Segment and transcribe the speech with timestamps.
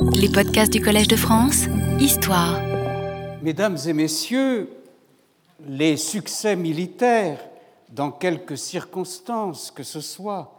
[0.00, 1.64] Les podcasts du Collège de France,
[1.98, 2.60] Histoire.
[3.42, 4.70] Mesdames et messieurs,
[5.66, 7.40] les succès militaires,
[7.88, 10.58] dans quelques circonstances que ce soit,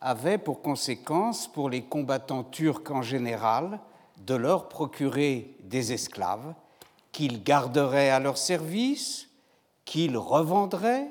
[0.00, 3.80] avaient pour conséquence pour les combattants turcs en général
[4.24, 6.54] de leur procurer des esclaves
[7.12, 9.28] qu'ils garderaient à leur service,
[9.84, 11.08] qu'ils revendraient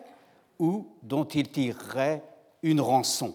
[0.59, 2.23] ou dont ils tireraient
[2.63, 3.33] une rançon.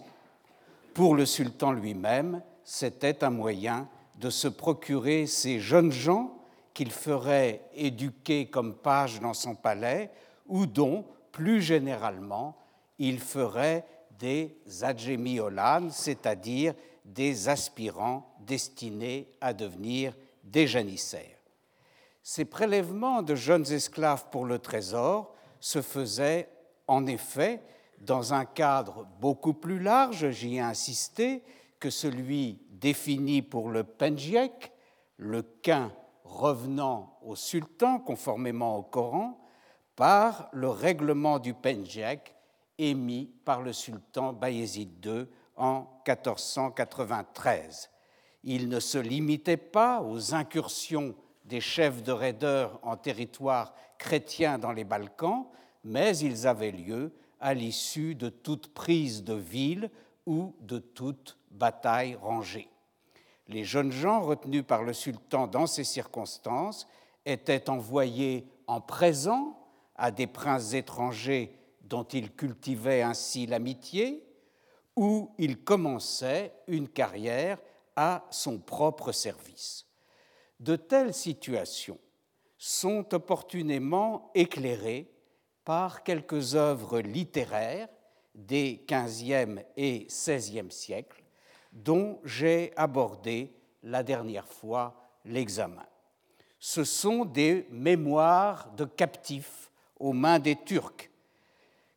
[0.93, 3.87] Pour le sultan lui-même, c'était un moyen
[4.21, 6.37] de se procurer ces jeunes gens
[6.75, 10.11] qu'il ferait éduquer comme pages dans son palais
[10.47, 12.55] ou dont, plus généralement,
[12.99, 13.85] il ferait
[14.19, 20.13] des adjémiolanes, c'est-à-dire des aspirants destinés à devenir
[20.43, 21.39] des janissaires.
[22.21, 26.47] Ces prélèvements de jeunes esclaves pour le trésor se faisaient
[26.87, 27.59] en effet
[27.99, 31.41] dans un cadre beaucoup plus large, j'y ai insisté,
[31.79, 34.73] que celui défini pour le penjek,
[35.17, 39.39] le quin revenant au sultan conformément au Coran,
[39.95, 42.35] par le règlement du penjek
[42.77, 47.91] émis par le sultan Bayezid II en 1493.
[48.43, 51.13] Il ne se limitait pas aux incursions
[51.45, 55.45] des chefs de raideurs en territoire chrétien dans les Balkans,
[55.83, 59.91] mais ils avaient lieu à l'issue de toute prise de ville
[60.25, 62.70] ou de toute bataille rangée.
[63.47, 66.87] Les jeunes gens retenus par le sultan dans ces circonstances
[67.25, 69.57] étaient envoyés en présent
[69.95, 74.25] à des princes étrangers dont ils cultivaient ainsi l'amitié,
[74.95, 77.59] ou ils commençaient une carrière
[77.95, 79.85] à son propre service.
[80.59, 81.99] De telles situations
[82.57, 85.11] sont opportunément éclairées
[85.65, 87.89] par quelques œuvres littéraires
[88.35, 91.23] des XVe et XVIe siècles
[91.71, 95.85] dont j'ai abordé la dernière fois l'examen.
[96.59, 101.09] Ce sont des mémoires de captifs aux mains des Turcs,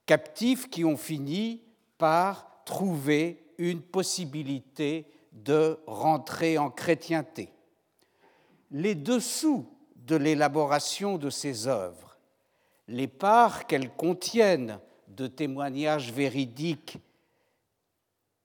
[0.06, 1.62] captifs qui ont fini
[1.98, 7.50] par trouver une possibilité de rentrer en chrétienté.
[8.70, 12.18] Les dessous de l'élaboration de ces œuvres,
[12.88, 16.98] les parts qu'elles contiennent de témoignages véridiques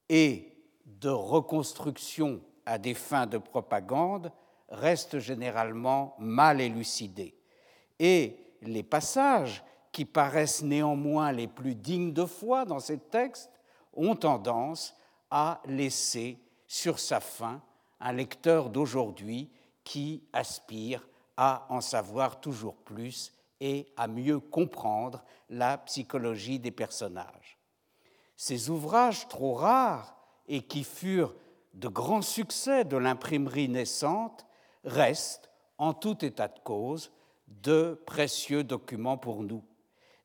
[0.07, 0.58] et
[1.01, 4.31] de reconstruction à des fins de propagande
[4.69, 7.35] restent généralement mal élucidés.
[7.99, 13.49] Et les passages qui paraissent néanmoins les plus dignes de foi dans ces textes
[13.93, 14.95] ont tendance
[15.31, 16.37] à laisser
[16.67, 17.61] sur sa fin
[17.99, 19.49] un lecteur d'aujourd'hui
[19.83, 27.57] qui aspire à en savoir toujours plus et à mieux comprendre la psychologie des personnages.
[28.35, 30.18] Ces ouvrages trop rares
[30.49, 31.33] et qui furent
[31.75, 34.45] de grands succès de l'imprimerie naissante
[34.83, 37.11] restent, en tout état de cause,
[37.47, 39.63] de précieux documents pour nous.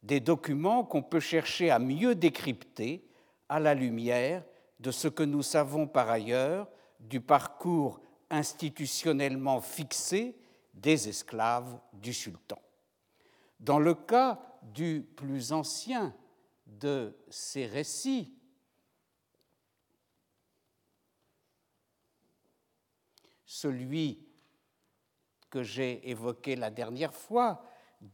[0.02, 3.06] Des documents qu'on peut chercher à mieux décrypter
[3.48, 4.42] à la lumière
[4.80, 6.68] de ce que nous savons par ailleurs
[6.98, 10.36] du parcours institutionnellement fixé
[10.72, 12.60] des esclaves du sultan.
[13.60, 16.14] Dans le cas du plus ancien
[16.66, 18.34] de ces récits,
[23.54, 24.18] celui
[25.48, 27.62] que j'ai évoqué la dernière fois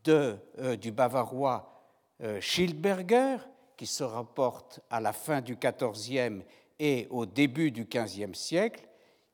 [0.05, 1.83] de, euh, du bavarois
[2.23, 3.39] euh, Schildberger,
[3.79, 6.43] qui se rapporte à la fin du XIVe
[6.79, 8.87] et au début du XVe siècle,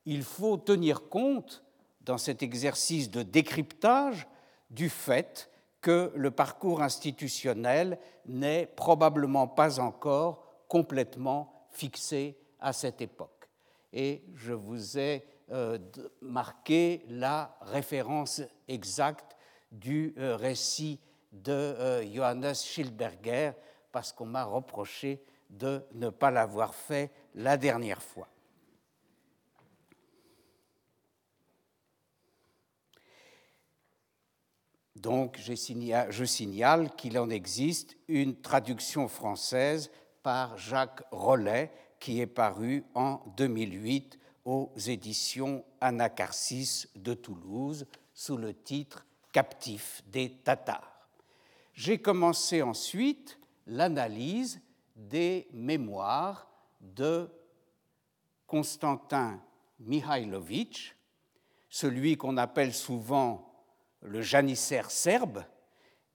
[0.04, 1.64] il faut tenir compte
[2.02, 4.28] dans cet exercice de décryptage
[4.70, 5.50] du fait
[5.80, 13.48] que le parcours institutionnel n'est probablement pas encore complètement fixé à cette époque.
[13.92, 15.78] Et je vous ai euh,
[16.20, 19.36] marqué la référence exacte
[19.70, 20.98] du euh, récit
[21.30, 23.52] de euh, Johannes Schildberger
[23.92, 28.26] parce qu'on m'a reproché de ne pas l'avoir fait la dernière fois.
[34.96, 39.92] Donc, je signale, qu'il en existe une traduction française
[40.24, 41.70] par Jacques Rollet
[42.00, 47.84] qui est parue en 2008 aux éditions Anacarsis de Toulouse
[48.14, 51.08] sous le titre Captif des Tatars.
[51.74, 54.62] J'ai commencé ensuite l'analyse
[54.94, 56.48] des mémoires
[56.80, 57.28] de
[58.46, 59.42] Constantin
[59.80, 60.96] Mihailovitch,
[61.68, 63.52] celui qu'on appelle souvent
[64.00, 65.44] le janissaire serbe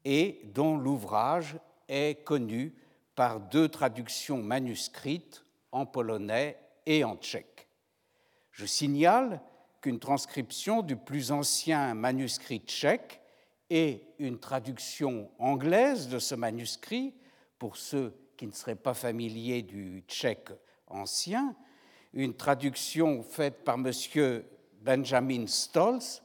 [0.06, 1.58] et dont l'ouvrage
[1.90, 2.74] est connu
[3.14, 5.44] par deux traductions manuscrites
[5.74, 7.51] en polonais et en tchèque.
[8.62, 9.42] Je signale
[9.82, 13.20] qu'une transcription du plus ancien manuscrit tchèque
[13.72, 17.16] et une traduction anglaise de ce manuscrit,
[17.58, 20.52] pour ceux qui ne seraient pas familiers du tchèque
[20.86, 21.56] ancien,
[22.14, 24.44] une traduction faite par M.
[24.80, 26.22] Benjamin Stolz,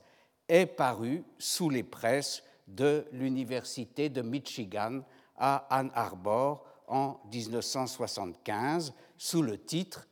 [0.46, 5.00] est parue sous les presses de l'Université de Michigan
[5.38, 10.06] à Ann Arbor en 1975 sous le titre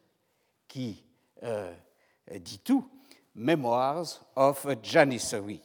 [0.67, 1.05] qui
[1.43, 1.71] euh,
[2.39, 2.89] dit tout,
[3.35, 5.61] Memoirs of a Janissary.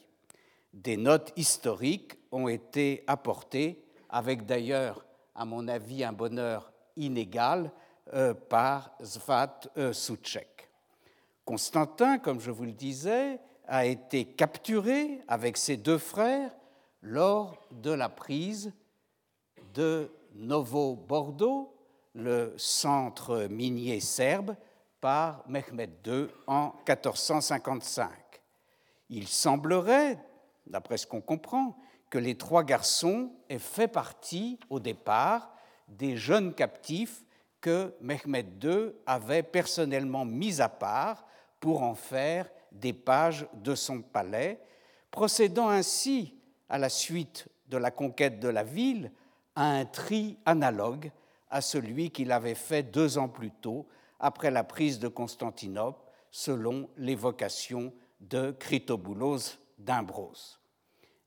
[0.73, 7.71] Des notes historiques ont été apportées, avec d'ailleurs, à mon avis, un bonheur inégal,
[8.13, 9.93] euh, par Zvat euh.
[11.45, 16.51] Constantin, comme je vous le disais, a été capturé avec ses deux frères
[17.01, 18.73] lors de la prise
[19.75, 21.75] de Novo Bordeaux,
[22.15, 24.55] le centre minier serbe,
[25.01, 28.09] par Mehmed II en 1455.
[29.09, 30.19] Il semblerait,
[30.67, 31.77] d'après ce qu'on comprend,
[32.09, 35.53] que les trois garçons aient fait partie au départ
[35.87, 37.23] des jeunes captifs
[37.61, 41.25] que Mehmed II avait personnellement mis à part
[41.59, 44.59] pour en faire des pages de son palais,
[45.11, 46.35] procédant ainsi,
[46.69, 49.11] à la suite de la conquête de la ville,
[49.55, 51.11] à un tri analogue
[51.49, 53.87] à celui qu'il avait fait deux ans plus tôt
[54.19, 56.01] après la prise de Constantinople,
[56.31, 60.59] selon l'évocation de Critoboulos d'Imbros.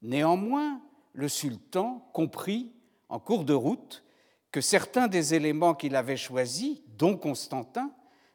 [0.03, 0.81] Néanmoins,
[1.12, 2.73] le sultan comprit
[3.09, 4.05] en cours de route
[4.50, 7.91] que certains des éléments qu'il avait choisis, dont Constantin,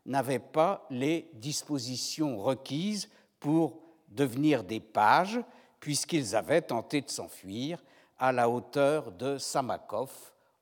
[0.05, 5.39] n'avaient pas les dispositions requises pour devenir des pages,
[5.79, 7.83] puisqu'ils avaient tenté de s'enfuir
[8.17, 10.11] à la hauteur de Samakov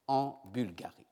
[0.07, 1.04] en Bulgarie.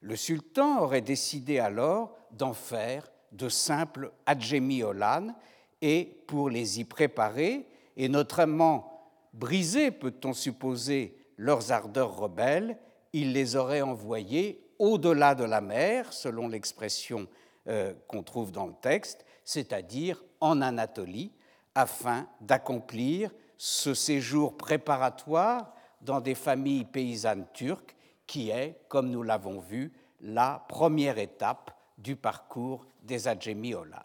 [0.00, 5.34] Le sultan aurait décidé alors d'en faire de simples adjémiolanes
[5.82, 7.66] et pour les y préparer,
[7.96, 12.78] et notamment briser, peut-on supposer, leurs ardeurs rebelles,
[13.12, 17.26] il les aurait envoyés au-delà de la mer, selon l'expression
[17.68, 21.32] euh, qu'on trouve dans le texte, c'est-à-dire en Anatolie,
[21.74, 27.96] afin d'accomplir ce séjour préparatoire dans des familles paysannes turques
[28.30, 34.04] qui est, comme nous l'avons vu, la première étape du parcours des Adjémiolan.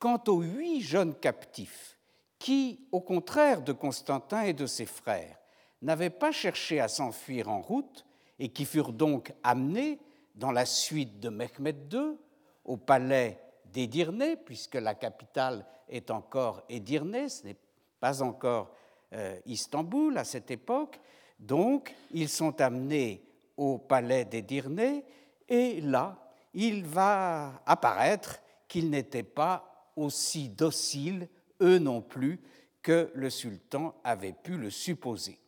[0.00, 1.96] Quant aux huit jeunes captifs
[2.40, 5.38] qui, au contraire de Constantin et de ses frères,
[5.82, 8.04] n'avaient pas cherché à s'enfuir en route
[8.40, 10.00] et qui furent donc amenés
[10.34, 12.16] dans la suite de Mehmed II
[12.64, 17.60] au palais d'Edirne, puisque la capitale est encore Edirne, ce n'est
[18.00, 18.72] pas encore
[19.12, 20.98] euh, Istanbul à cette époque.
[21.42, 23.22] Donc, ils sont amenés
[23.56, 25.02] au palais d'Edirne
[25.48, 26.16] et là,
[26.54, 31.28] il va apparaître qu'ils n'étaient pas aussi dociles,
[31.60, 32.40] eux non plus,
[32.80, 35.38] que le sultan avait pu le supposer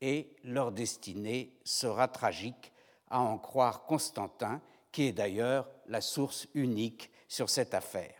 [0.00, 2.72] et leur destinée sera tragique,
[3.08, 4.60] à en croire Constantin,
[4.90, 8.14] qui est d'ailleurs la source unique sur cette affaire.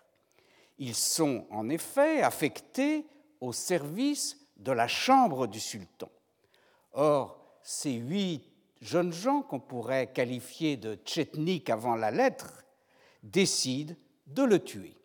[0.78, 3.06] Ils sont en effet affectés
[3.40, 6.10] au service de la chambre du sultan.
[6.96, 8.42] Or, ces huit
[8.80, 12.64] jeunes gens qu'on pourrait qualifier de tchétniques avant la lettre
[13.22, 13.94] décident
[14.26, 14.96] de le tuer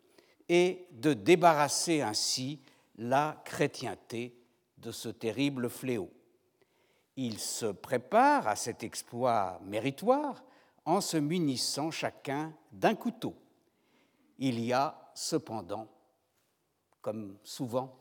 [0.48, 2.60] et de débarrasser ainsi
[2.96, 4.34] la chrétienté
[4.78, 6.10] de ce terrible fléau.
[7.16, 10.42] Ils se préparent à cet exploit méritoire
[10.86, 13.34] en se munissant chacun d'un couteau.
[14.38, 15.88] Il y a cependant,
[17.02, 17.94] comme souvent,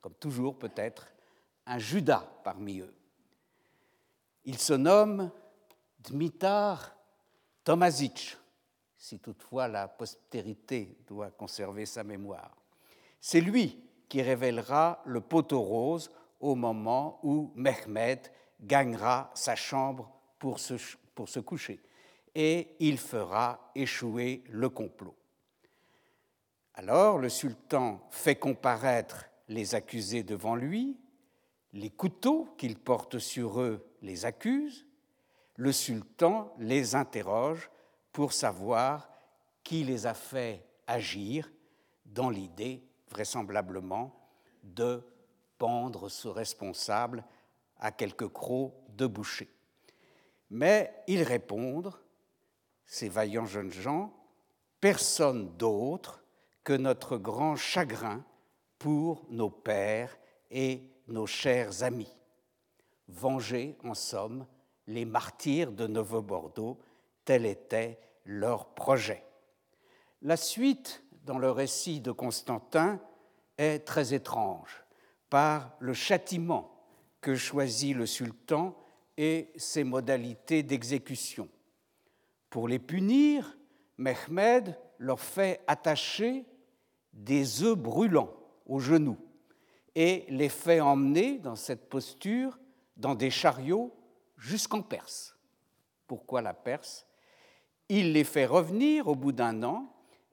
[0.00, 1.06] comme toujours peut-être,
[1.66, 2.94] un Judas parmi eux.
[4.46, 5.30] Il se nomme
[5.98, 6.96] Dmitar
[7.64, 8.36] Tomasic,
[8.96, 12.56] si toutefois la postérité doit conserver sa mémoire.
[13.20, 18.20] C'est lui qui révélera le poteau rose au moment où Mehmed
[18.60, 20.74] gagnera sa chambre pour se,
[21.14, 21.80] pour se coucher
[22.36, 25.16] et il fera échouer le complot.
[26.74, 31.00] Alors le sultan fait comparaître les accusés devant lui,
[31.76, 34.86] les couteaux qu'il porte sur eux les accusent,
[35.56, 37.70] le sultan les interroge
[38.12, 39.10] pour savoir
[39.62, 41.50] qui les a fait agir
[42.06, 44.18] dans l'idée, vraisemblablement,
[44.62, 45.02] de
[45.58, 47.24] pendre ce responsable
[47.78, 49.50] à quelques crocs de boucher.
[50.48, 51.92] Mais ils répondent,
[52.86, 54.14] ces vaillants jeunes gens,
[54.80, 56.24] personne d'autre
[56.64, 58.24] que notre grand chagrin
[58.78, 60.16] pour nos pères
[60.50, 62.14] et nos chers amis.
[63.08, 64.46] Venger, en somme,
[64.86, 66.78] les martyrs de Nouveau-Bordeaux.
[67.24, 69.24] Tel était leur projet.
[70.22, 73.00] La suite dans le récit de Constantin
[73.58, 74.84] est très étrange
[75.30, 76.72] par le châtiment
[77.20, 78.76] que choisit le sultan
[79.16, 81.48] et ses modalités d'exécution.
[82.50, 83.56] Pour les punir,
[83.98, 86.44] Mehmed leur fait attacher
[87.12, 88.32] des œufs brûlants
[88.66, 89.18] aux genoux
[89.96, 92.58] et les fait emmener dans cette posture
[92.98, 93.96] dans des chariots
[94.36, 95.34] jusqu'en Perse.
[96.06, 97.06] Pourquoi la Perse?
[97.88, 99.90] Il les fait revenir au bout d'un an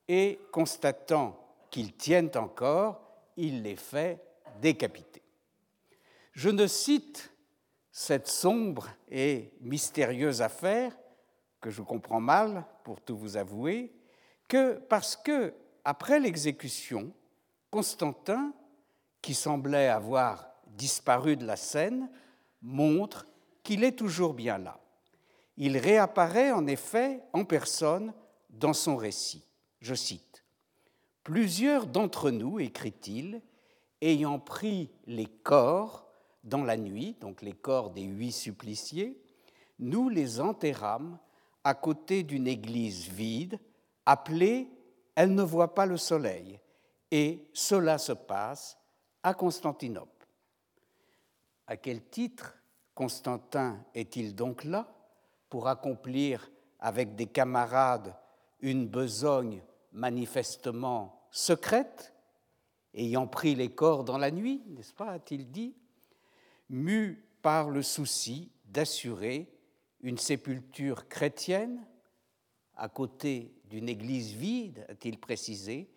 [0.10, 1.39] et, constatant
[1.72, 3.01] qu'ils tiennent encore,
[3.38, 4.22] il les fait
[4.62, 5.24] décapiter.
[6.34, 7.34] Je ne cite
[7.89, 10.98] cette sombre et mystérieuse affaire,
[11.62, 13.93] que je comprends mal, pour tout vous avouer,
[14.50, 15.53] que parce que,
[15.86, 17.13] après l'exécution,
[17.72, 18.53] Constantin,
[19.23, 22.09] qui semblait avoir disparu de la scène,
[22.61, 23.25] montre
[23.63, 24.79] qu'il est toujours bien là.
[25.57, 28.13] Il réapparaît en effet en personne
[28.49, 29.47] dans son récit.
[29.79, 30.43] Je cite
[31.23, 33.41] Plusieurs d'entre nous, écrit-il,
[34.01, 36.05] ayant pris les corps
[36.43, 39.17] dans la nuit, donc les corps des huit suppliciés,
[39.79, 41.17] nous les enterrâmes
[41.63, 43.57] à côté d'une église vide,
[44.05, 44.67] appelée
[45.15, 46.59] Elle ne voit pas le soleil,
[47.09, 48.77] et cela se passe
[49.23, 50.27] à Constantinople.
[51.67, 52.57] À quel titre
[52.93, 54.93] Constantin est-il donc là
[55.49, 58.15] pour accomplir avec des camarades
[58.59, 59.61] une besogne
[59.91, 62.13] manifestement secrète,
[62.93, 65.75] ayant pris les corps dans la nuit, n'est-ce pas, a-t-il dit,
[66.69, 69.51] mu par le souci d'assurer
[70.01, 71.85] une sépulture chrétienne
[72.75, 75.89] à côté d'une église vide, a-t-il précisé,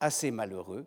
[0.00, 0.86] assez malheureux,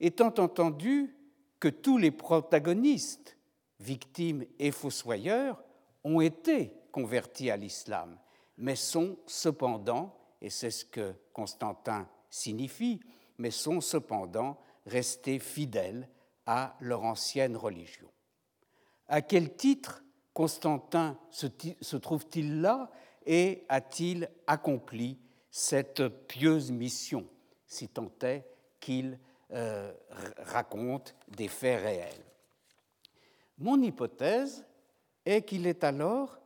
[0.00, 1.16] étant entendu
[1.62, 3.38] que tous les protagonistes,
[3.78, 5.62] victimes et fossoyeurs,
[6.02, 8.18] ont été convertis à l'islam,
[8.56, 12.98] mais sont cependant, et c'est ce que Constantin signifie,
[13.38, 16.08] mais sont cependant restés fidèles
[16.46, 18.08] à leur ancienne religion.
[19.06, 20.02] À quel titre
[20.34, 22.90] Constantin se trouve-t-il là
[23.24, 25.16] et a-t-il accompli
[25.52, 27.24] cette pieuse mission,
[27.68, 28.48] si tant est
[28.80, 29.20] qu'il
[29.52, 29.92] euh,
[30.38, 32.24] raconte des faits réels.
[33.58, 34.64] Mon hypothèse
[35.24, 36.38] est qu'il est alors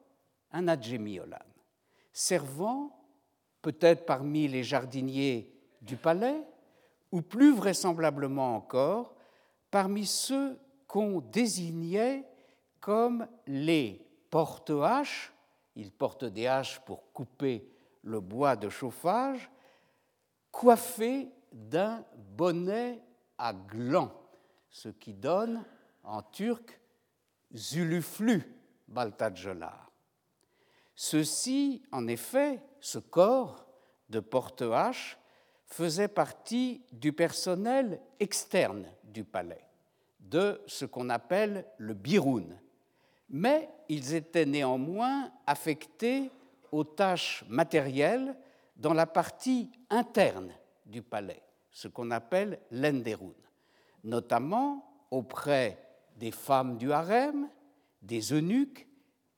[0.52, 1.38] un adjémiolan,
[2.12, 2.96] servant
[3.62, 6.42] peut-être parmi les jardiniers du palais,
[7.12, 9.14] ou plus vraisemblablement encore
[9.70, 12.24] parmi ceux qu'on désignait
[12.80, 15.32] comme les porte-haches,
[15.74, 17.68] ils portent des haches pour couper
[18.02, 19.50] le bois de chauffage,
[20.50, 22.04] coiffés d'un
[22.36, 23.02] bonnet
[23.38, 24.12] à gland,
[24.70, 25.64] ce qui donne
[26.02, 26.80] en turc
[27.54, 28.42] zuluflu
[28.88, 29.90] baltadjolar.
[30.94, 33.66] Ceci, en effet, ce corps
[34.08, 35.18] de porte-hache
[35.66, 39.66] faisait partie du personnel externe du palais,
[40.20, 42.58] de ce qu'on appelle le biroun,
[43.28, 46.30] mais ils étaient néanmoins affectés
[46.70, 48.36] aux tâches matérielles
[48.76, 50.52] dans la partie interne
[50.86, 53.34] du palais, ce qu'on appelle l'enderoun,
[54.04, 55.78] notamment auprès
[56.16, 57.48] des femmes du harem,
[58.02, 58.88] des eunuques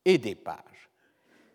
[0.05, 0.91] et des pages.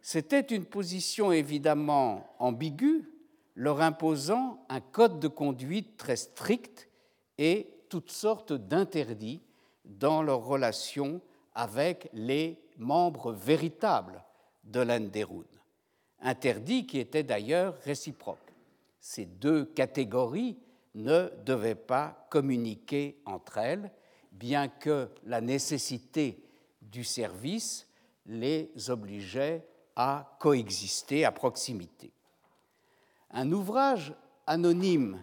[0.01, 3.09] C'était une position évidemment ambiguë,
[3.55, 6.89] leur imposant un code de conduite très strict
[7.37, 9.41] et toutes sortes d'interdits
[9.85, 11.21] dans leurs relations
[11.53, 14.23] avec les membres véritables
[14.63, 15.45] de l'Enderun.
[16.19, 18.42] Interdit qui était d'ailleurs réciproque.
[19.05, 20.57] Ces deux catégories
[20.95, 23.91] ne devaient pas communiquer entre elles,
[24.31, 26.41] bien que la nécessité
[26.81, 27.89] du service
[28.25, 29.67] les obligeait
[29.97, 32.13] à coexister à proximité.
[33.31, 34.15] Un ouvrage
[34.47, 35.21] anonyme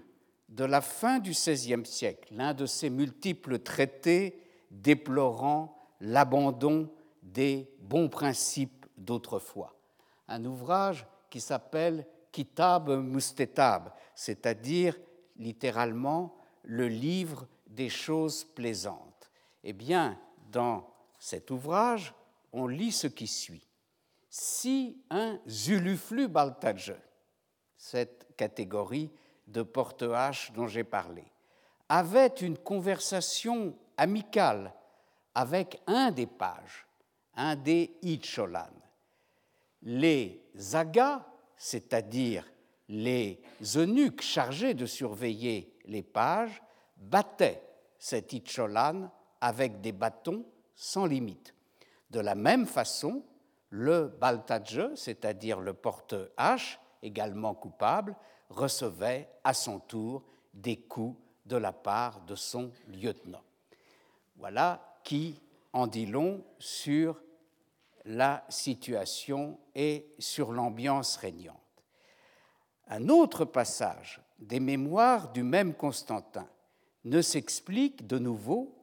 [0.50, 6.90] de la fin du XVIe siècle, l'un de ces multiples traités déplorant l'abandon
[7.22, 9.74] des bons principes d'autrefois.
[10.28, 14.96] Un ouvrage qui s'appelle Kitab Mustetab, c'est-à-dire
[15.36, 19.30] littéralement le livre des choses plaisantes.
[19.64, 20.18] Eh bien,
[20.50, 22.14] dans cet ouvrage,
[22.52, 23.66] on lit ce qui suit.
[24.28, 26.94] Si un zuluflu baltage,
[27.76, 29.10] cette catégorie
[29.46, 31.24] de porte-hache dont j'ai parlé,
[31.88, 34.72] avait une conversation amicale
[35.34, 36.86] avec un des pages,
[37.34, 38.70] un des Icholan.
[39.82, 41.26] Les Zagas,
[41.60, 42.50] c'est-à-dire
[42.88, 43.38] les
[43.76, 46.62] eunuques chargés de surveiller les pages,
[46.96, 47.62] battaient
[47.98, 49.10] cet Icholan
[49.42, 51.54] avec des bâtons sans limite.
[52.10, 53.22] De la même façon,
[53.68, 58.16] le Baltadje, c'est-à-dire le porte-hache, également coupable,
[58.48, 60.24] recevait à son tour
[60.54, 63.42] des coups de la part de son lieutenant.
[64.36, 65.38] Voilà qui
[65.74, 67.20] en dit long sur
[68.04, 71.56] la situation et sur l'ambiance régnante.
[72.88, 76.48] Un autre passage des mémoires du même Constantin
[77.04, 78.76] ne s'explique de nouveau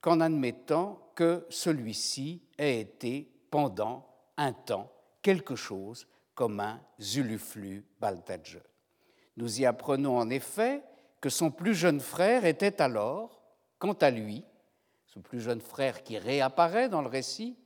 [0.00, 8.60] qu'en admettant que celui-ci ait été pendant un temps quelque chose comme un Zuluflu Baltadje.
[9.36, 10.82] Nous y apprenons en effet
[11.20, 13.40] que son plus jeune frère était alors,
[13.78, 14.44] quant à lui,
[15.06, 17.56] ce plus jeune frère qui réapparaît dans le récit,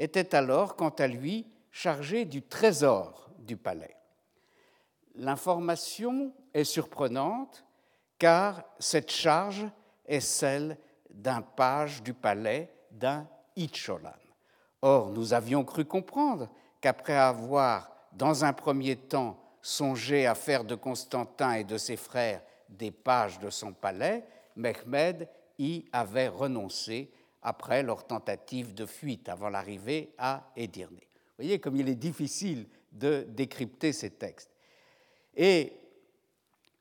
[0.00, 3.94] était alors, quant à lui, chargé du trésor du palais.
[5.14, 7.64] L'information est surprenante
[8.18, 9.66] car cette charge
[10.06, 10.78] est celle
[11.10, 14.10] d'un page du palais d'un Icholan.
[14.80, 16.48] Or, nous avions cru comprendre
[16.80, 22.42] qu'après avoir, dans un premier temps, songé à faire de Constantin et de ses frères
[22.70, 24.24] des pages de son palais,
[24.56, 25.28] Mehmed
[25.58, 27.10] y avait renoncé
[27.42, 30.94] après leur tentative de fuite avant l'arrivée à Edirne.
[30.94, 34.50] Vous voyez comme il est difficile de décrypter ces textes.
[35.34, 35.72] Et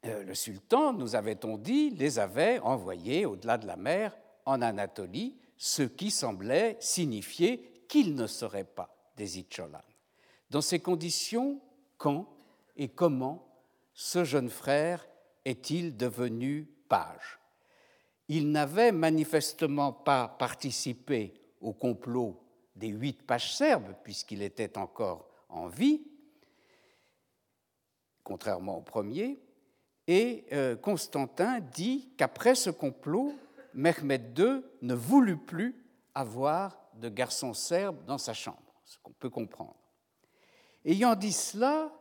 [0.05, 5.37] euh, le sultan, nous avait-on dit, les avait envoyés au-delà de la mer en Anatolie,
[5.57, 9.81] ce qui semblait signifier qu'ils ne seraient pas des Icholan.
[10.49, 11.61] Dans ces conditions,
[11.97, 12.27] quand
[12.77, 13.45] et comment
[13.93, 15.05] ce jeune frère
[15.43, 17.38] est-il devenu page?
[18.29, 22.39] Il n'avait manifestement pas participé au complot
[22.75, 26.01] des huit pages serbes, puisqu'il était encore en vie,
[28.23, 29.39] contrairement au premier,
[30.07, 33.33] et euh, Constantin dit qu'après ce complot,
[33.73, 35.75] Mehmed II ne voulut plus
[36.13, 39.75] avoir de garçon serbe dans sa chambre, ce qu'on peut comprendre.
[40.85, 41.91] Ayant dit cela,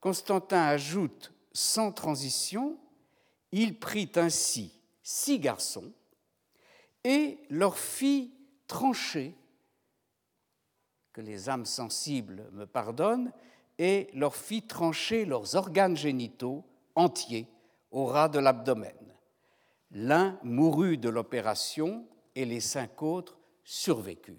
[0.00, 2.78] Constantin ajoute sans transition,
[3.50, 5.92] il prit ainsi six garçons
[7.04, 8.32] et leur fit
[8.66, 9.34] trancher,
[11.12, 13.32] que les âmes sensibles me pardonnent,
[13.78, 17.48] et leur fit trancher leurs organes génitaux entiers
[17.90, 18.94] au ras de l'abdomen.
[19.90, 24.36] L'un mourut de l'opération et les cinq autres survécurent.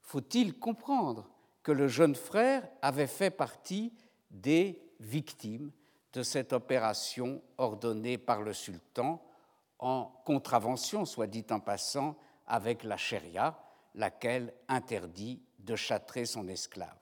[0.00, 1.30] Faut-il comprendre
[1.62, 3.92] que le jeune frère avait fait partie
[4.30, 5.70] des victimes
[6.12, 9.22] de cette opération ordonnée par le sultan
[9.82, 12.16] en contravention, soit dit en passant,
[12.46, 13.58] avec la charia,
[13.94, 16.96] laquelle interdit de châtrer son esclave.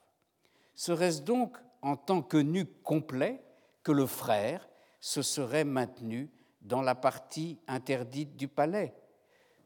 [0.75, 3.45] Serait-ce donc en tant que nu complet
[3.83, 6.31] que le frère se serait maintenu
[6.63, 8.95] dans la partie interdite du palais?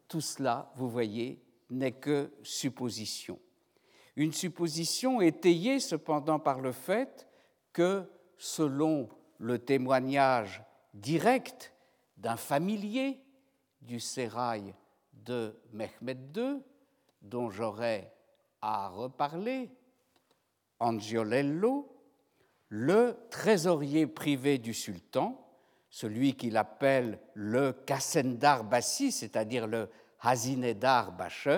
[0.08, 3.38] Tout cela, vous voyez, n'est que supposition.
[4.16, 7.28] Une supposition étayée cependant par le fait
[7.72, 10.62] que, selon le témoignage
[10.94, 11.73] direct
[12.24, 13.20] d'un familier
[13.82, 14.74] du sérail
[15.12, 16.62] de Mehmed II,
[17.20, 18.10] dont j'aurai
[18.62, 19.70] à reparler,
[20.80, 21.94] Angiolello,
[22.70, 25.38] le trésorier privé du sultan,
[25.90, 31.50] celui qu'il appelle le Kassendar Bassi, c'est-à-dire le Hazinedar Bache,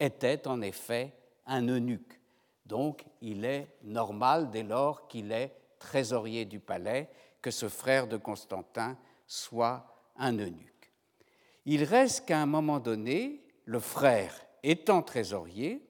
[0.00, 1.14] était en effet
[1.46, 2.20] un eunuque.
[2.66, 7.08] Donc il est normal, dès lors qu'il est trésorier du palais,
[7.40, 10.92] que ce frère de Constantin soit un eunuque.
[11.64, 15.86] Il reste qu'à un moment donné, le frère étant trésorier,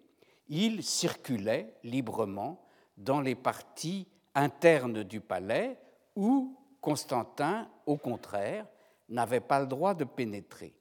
[0.49, 2.65] il circulait librement
[2.97, 5.79] dans les parties interne du palais
[6.15, 8.67] où Constantin, au contraire,
[9.09, 10.75] n'avait pas le droit de pénétrer.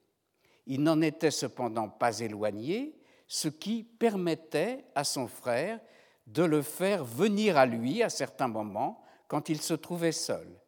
[0.66, 5.80] Il n'en était cependant pas éloigné, ce qui permettait à son frère
[6.28, 10.61] de le faire venir à lui à certains moments quand il se trouvait seul.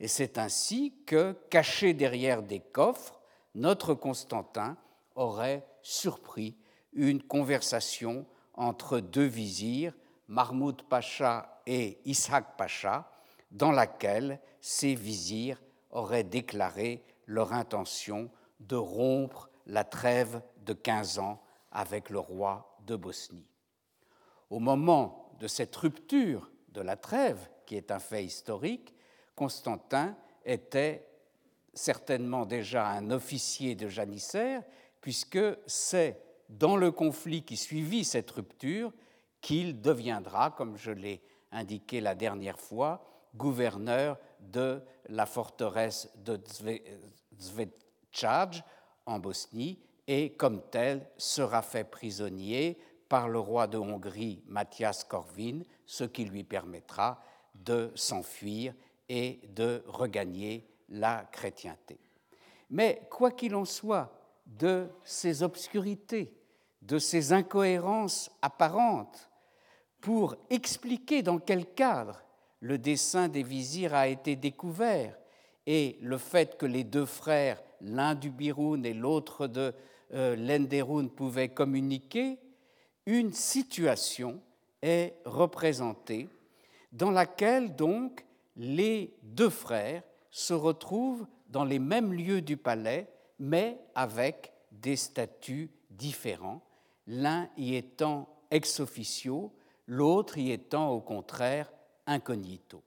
[0.00, 3.20] Et c'est ainsi que, caché derrière des coffres,
[3.54, 4.76] notre Constantin
[5.14, 6.56] aurait surpris
[6.94, 9.94] une conversation entre deux vizirs,
[10.28, 13.10] Mahmoud Pacha et Ishaq Pacha,
[13.50, 15.60] dans laquelle ces vizirs
[15.90, 22.96] auraient déclaré leur intention de rompre la trêve de 15 ans avec le roi de
[22.96, 23.48] Bosnie.
[24.48, 28.94] Au moment de cette rupture de la trêve, qui est un fait historique,
[29.40, 31.08] Constantin était
[31.72, 34.62] certainement déjà un officier de janissaire,
[35.00, 38.92] puisque c'est dans le conflit qui suivit cette rupture
[39.40, 41.22] qu'il deviendra, comme je l'ai
[41.52, 43.02] indiqué la dernière fois,
[43.34, 46.38] gouverneur de la forteresse de
[47.40, 48.62] Zvečaj
[49.06, 55.60] en Bosnie et comme tel sera fait prisonnier par le roi de Hongrie Mathias Corvin,
[55.86, 57.22] ce qui lui permettra
[57.54, 58.74] de s'enfuir
[59.10, 61.98] et de regagner la chrétienté.
[62.70, 64.12] Mais quoi qu'il en soit
[64.46, 66.32] de ces obscurités,
[66.80, 69.28] de ces incohérences apparentes,
[70.00, 72.22] pour expliquer dans quel cadre
[72.60, 75.18] le dessein des vizirs a été découvert
[75.66, 79.74] et le fait que les deux frères, l'un du Biroun et l'autre de
[80.14, 82.38] euh, l'Enderoun, pouvaient communiquer,
[83.06, 84.40] une situation
[84.82, 86.28] est représentée
[86.92, 88.24] dans laquelle donc
[88.60, 95.70] les deux frères se retrouvent dans les mêmes lieux du palais, mais avec des statuts
[95.88, 96.60] différents,
[97.06, 99.50] l'un y étant ex officio,
[99.86, 101.72] l'autre y étant au contraire
[102.06, 102.82] incognito.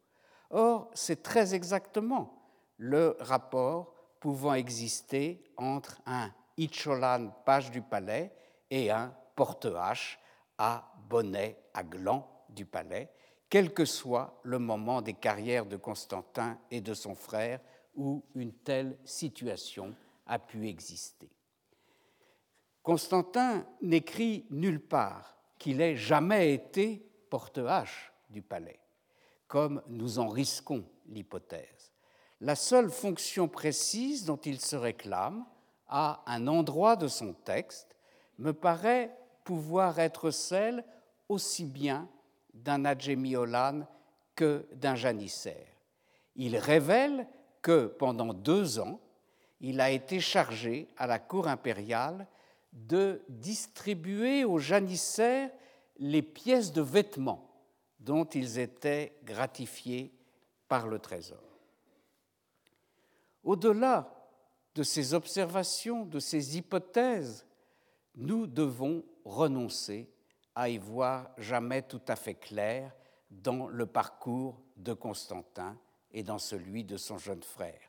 [0.51, 2.43] Or, c'est très exactement
[2.77, 8.31] le rapport pouvant exister entre un Icholan, page du palais,
[8.69, 10.19] et un porte-hache
[10.59, 13.09] à bonnet à gland du palais,
[13.53, 17.59] quel que soit le moment des carrières de Constantin et de son frère
[17.95, 19.93] où une telle situation
[20.25, 21.29] a pu exister.
[22.81, 28.79] Constantin n'écrit nulle part qu'il ait jamais été porte-hache du palais,
[29.47, 31.91] comme nous en risquons l'hypothèse.
[32.41, 35.45] La seule fonction précise dont il se réclame
[35.87, 37.95] à un endroit de son texte
[38.39, 40.83] me paraît pouvoir être celle
[41.29, 42.09] aussi bien
[42.53, 43.87] d'un adjémiolan
[44.35, 45.67] que d'un janissaire.
[46.35, 47.27] Il révèle
[47.61, 48.99] que pendant deux ans,
[49.61, 52.27] il a été chargé à la cour impériale
[52.73, 55.51] de distribuer aux janissaires
[55.97, 57.49] les pièces de vêtements
[57.99, 60.11] dont ils étaient gratifiés
[60.67, 61.39] par le trésor.
[63.43, 64.11] Au-delà
[64.75, 67.45] de ces observations, de ces hypothèses,
[68.15, 70.09] nous devons renoncer
[70.55, 72.91] à y voir jamais tout à fait clair
[73.29, 75.77] dans le parcours de Constantin
[76.11, 77.79] et dans celui de son jeune frère,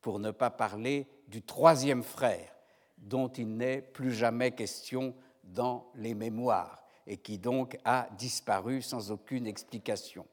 [0.00, 2.52] pour ne pas parler du troisième frère,
[2.98, 9.10] dont il n'est plus jamais question dans les mémoires et qui donc a disparu sans
[9.10, 10.26] aucune explication.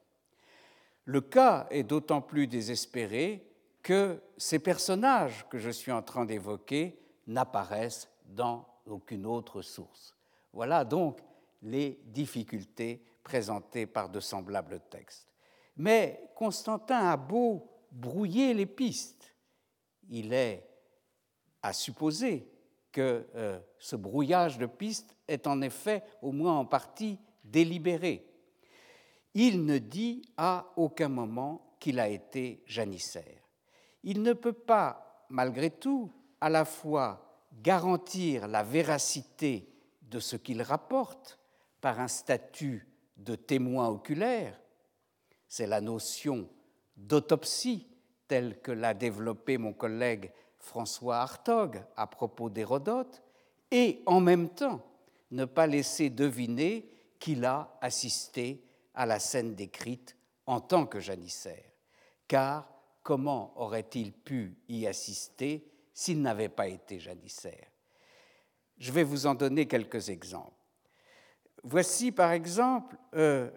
[1.04, 3.44] Le cas est d'autant plus désespéré
[3.82, 10.14] que ces personnages que je suis en train d'évoquer n'apparaissent dans aucune autre source.
[10.52, 11.20] Voilà donc
[11.62, 15.28] les difficultés présentées par de semblables textes.
[15.76, 19.34] Mais Constantin a beau brouiller les pistes,
[20.08, 20.66] il est
[21.62, 22.48] à supposer
[22.92, 28.26] que euh, ce brouillage de pistes est en effet au moins en partie délibéré.
[29.34, 33.42] Il ne dit à aucun moment qu'il a été janissaire.
[34.02, 39.68] Il ne peut pas, malgré tout, à la fois garantir la véracité
[40.02, 41.37] de ce qu'il rapporte
[41.80, 42.86] par un statut
[43.16, 44.58] de témoin oculaire,
[45.48, 46.48] c'est la notion
[46.96, 47.86] d'autopsie
[48.26, 53.22] telle que l'a développée mon collègue François Hartog à propos d'Hérodote,
[53.70, 54.84] et en même temps
[55.30, 56.88] ne pas laisser deviner
[57.18, 58.64] qu'il a assisté
[58.94, 61.64] à la scène décrite en tant que janissaire.
[62.26, 62.68] Car
[63.02, 67.66] comment aurait-il pu y assister s'il n'avait pas été janissaire?
[68.78, 70.57] Je vais vous en donner quelques exemples.
[71.62, 73.50] Voici par exemple euh,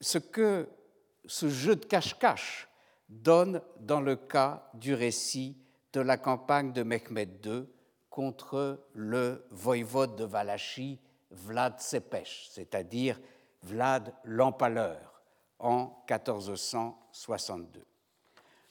[0.00, 0.68] ce que
[1.24, 2.68] ce jeu de cache-cache
[3.08, 5.56] donne dans le cas du récit
[5.92, 7.66] de la campagne de Mehmed II
[8.08, 10.98] contre le voïvode de Valachie,
[11.30, 13.20] Vlad Cepech, c'est-à-dire
[13.62, 15.22] Vlad l'Empaleur,
[15.58, 17.84] en 1462.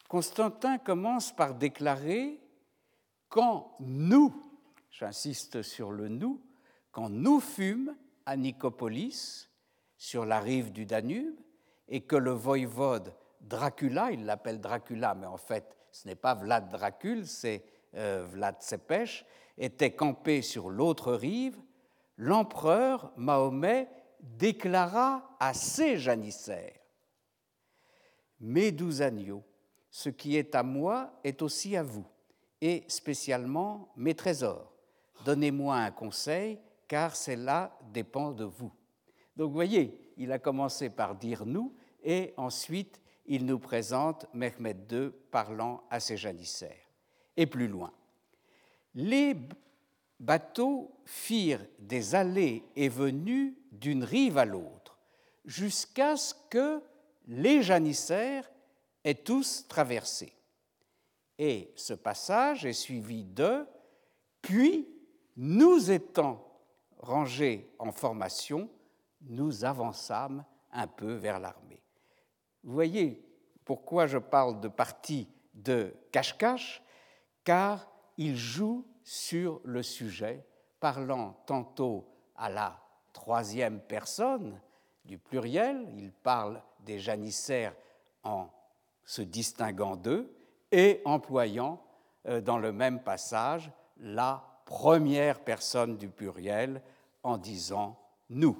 [0.07, 2.39] Constantin commence par déclarer
[3.29, 4.33] Quand nous,
[4.91, 6.41] j'insiste sur le nous,
[6.91, 7.95] quand nous fûmes
[8.25, 9.49] à Nicopolis,
[9.97, 11.39] sur la rive du Danube,
[11.87, 16.69] et que le voïvode Dracula, il l'appelle Dracula, mais en fait ce n'est pas Vlad
[16.69, 17.63] Dracul, c'est
[17.95, 19.25] euh, Vlad Cepech,
[19.57, 21.57] était campé sur l'autre rive,
[22.17, 23.89] l'empereur Mahomet
[24.21, 26.79] déclara à ses janissaires
[28.39, 29.43] Mes douze agneaux,
[29.89, 32.05] ce qui est à moi est aussi à vous,
[32.61, 34.71] et spécialement mes trésors.
[35.25, 36.59] Donnez-moi un conseil,
[36.91, 38.69] car cela dépend de vous.
[39.37, 41.73] Donc vous voyez, il a commencé par dire nous,
[42.03, 46.91] et ensuite il nous présente Mehmed II parlant à ses janissaires.
[47.37, 47.93] Et plus loin,
[48.93, 49.37] les
[50.19, 54.99] bateaux firent des allées et venues d'une rive à l'autre,
[55.45, 56.83] jusqu'à ce que
[57.25, 58.51] les janissaires
[59.05, 60.33] aient tous traversé.
[61.39, 63.65] Et ce passage est suivi de
[64.41, 64.89] Puis
[65.37, 66.50] nous étant
[67.01, 68.69] rangés en formation,
[69.21, 71.81] nous avançâmes un peu vers l'armée.
[72.63, 73.23] Vous voyez
[73.65, 76.81] pourquoi je parle de partie de cache-cache,
[77.43, 77.87] car
[78.17, 80.45] il joue sur le sujet,
[80.79, 82.79] parlant tantôt à la
[83.13, 84.59] troisième personne
[85.05, 87.75] du pluriel, il parle des janissaires
[88.23, 88.49] en
[89.03, 90.33] se distinguant d'eux,
[90.71, 91.83] et employant
[92.27, 96.81] euh, dans le même passage la première personne du pluriel
[97.23, 98.57] en disant nous.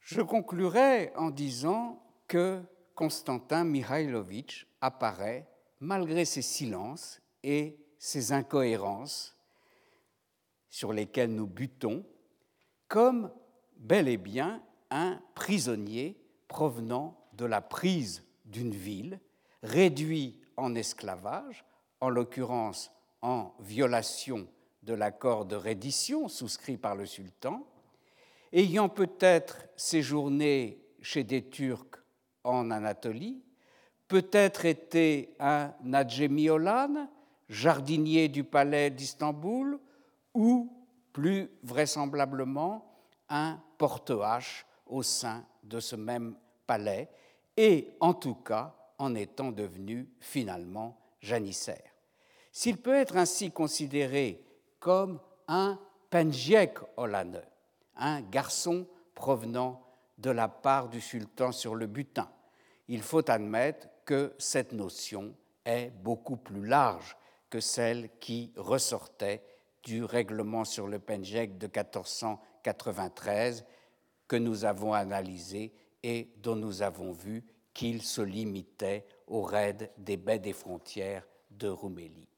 [0.00, 2.62] Je conclurai en disant que
[2.94, 5.46] Constantin Mikhailovitch apparaît,
[5.80, 9.36] malgré ses silences et ses incohérences
[10.68, 12.04] sur lesquelles nous butons,
[12.88, 13.32] comme
[13.76, 19.20] bel et bien un prisonnier provenant de la prise d'une ville,
[19.62, 21.64] réduit en esclavage,
[22.00, 22.90] en l'occurrence
[23.22, 24.48] en violation
[24.88, 27.66] de l'accord de reddition souscrit par le sultan,
[28.54, 32.02] ayant peut-être séjourné chez des Turcs
[32.42, 33.42] en Anatolie,
[34.08, 37.06] peut-être été un Nadjemiolan,
[37.50, 39.78] jardinier du palais d'Istanbul,
[40.32, 40.72] ou,
[41.12, 42.90] plus vraisemblablement,
[43.28, 46.34] un porte-hache au sein de ce même
[46.66, 47.10] palais,
[47.58, 51.92] et en tout cas en étant devenu finalement janissaire.
[52.52, 54.47] S'il peut être ainsi considéré
[54.78, 55.78] comme un
[56.10, 57.42] penjek olane,
[57.96, 59.82] un garçon provenant
[60.18, 62.30] de la part du sultan sur le butin,
[62.88, 67.16] il faut admettre que cette notion est beaucoup plus large
[67.50, 69.42] que celle qui ressortait
[69.82, 73.64] du règlement sur le penjek de 1493
[74.26, 80.16] que nous avons analysé et dont nous avons vu qu'il se limitait au raid des
[80.16, 82.28] baies des frontières de Roumélie.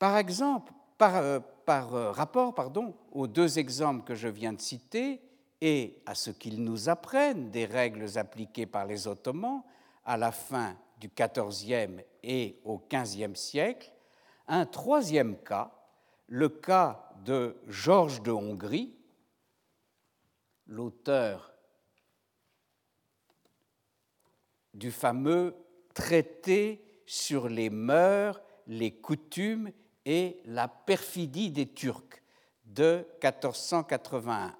[0.00, 2.54] Par exemple, par, euh, euh, rapport
[3.12, 5.20] aux deux exemples que je viens de citer
[5.60, 9.62] et à ce qu'ils nous apprennent des règles appliquées par les Ottomans
[10.06, 13.92] à la fin du XIVe et au XVe siècle,
[14.48, 15.70] un troisième cas,
[16.28, 18.96] le cas de Georges de Hongrie,
[20.66, 21.52] l'auteur
[24.72, 25.54] du fameux
[25.92, 29.70] traité sur les mœurs, les coutumes
[30.04, 32.22] et la perfidie des Turcs
[32.64, 34.54] de 1481.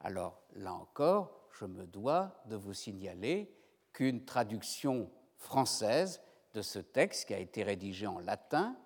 [0.00, 3.54] Alors là encore, je me dois de vous signaler
[3.92, 6.20] qu'une traduction française
[6.54, 8.76] de ce texte, qui a été rédigé en latin,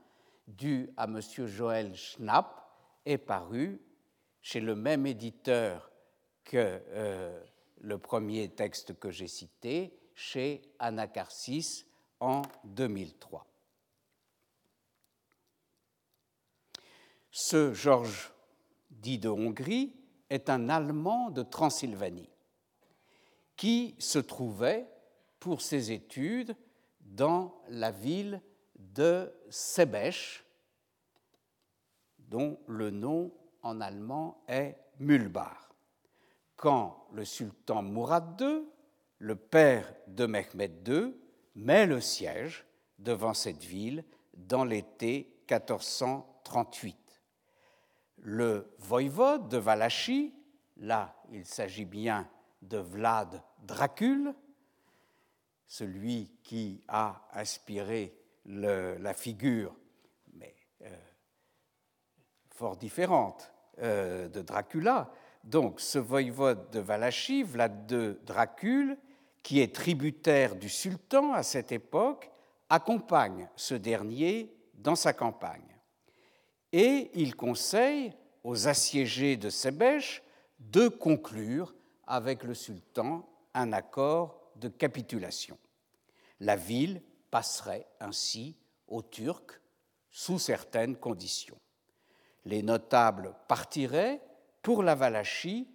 [0.47, 1.21] dû à M.
[1.47, 2.62] Joël Schnapp,
[3.05, 3.81] est parue
[4.42, 5.90] chez le même éditeur
[6.45, 7.40] que euh,
[7.81, 11.87] le premier texte que j'ai cité, chez Anacarsis
[12.21, 13.47] en 2003.
[17.38, 18.33] Ce Georges
[18.88, 19.94] dit de Hongrie
[20.31, 22.31] est un Allemand de Transylvanie
[23.57, 24.88] qui se trouvait
[25.38, 26.57] pour ses études
[27.03, 28.40] dans la ville
[28.79, 30.46] de Sebeş,
[32.20, 35.75] dont le nom en allemand est Mulbar.
[36.57, 38.62] Quand le sultan Mourad II,
[39.18, 41.14] le père de Mehmed II,
[41.55, 42.64] met le siège
[42.99, 47.06] devant cette ville dans l'été 1438.
[48.29, 50.35] Le voïvode de Valachie,
[50.79, 52.29] là il s'agit bien
[52.61, 54.35] de Vlad Dracul,
[55.69, 59.77] celui qui a inspiré la figure,
[60.35, 60.97] mais euh,
[62.51, 65.12] fort différente, euh, de Dracula.
[65.45, 68.99] Donc ce voïvode de Valachie, Vlad II Dracul,
[69.45, 72.29] qui est tributaire du sultan à cette époque,
[72.71, 75.76] accompagne ce dernier dans sa campagne.
[76.79, 78.12] Et il conseille
[78.45, 80.23] aux assiégés de Sebech
[80.59, 81.75] de conclure
[82.07, 85.57] avec le sultan un accord de capitulation.
[86.41, 88.59] La ville passerait ainsi
[88.89, 89.59] aux Turcs
[90.11, 91.57] sous certaines conditions.
[92.45, 94.21] Les notables partiraient
[94.61, 95.67] pour la Valachie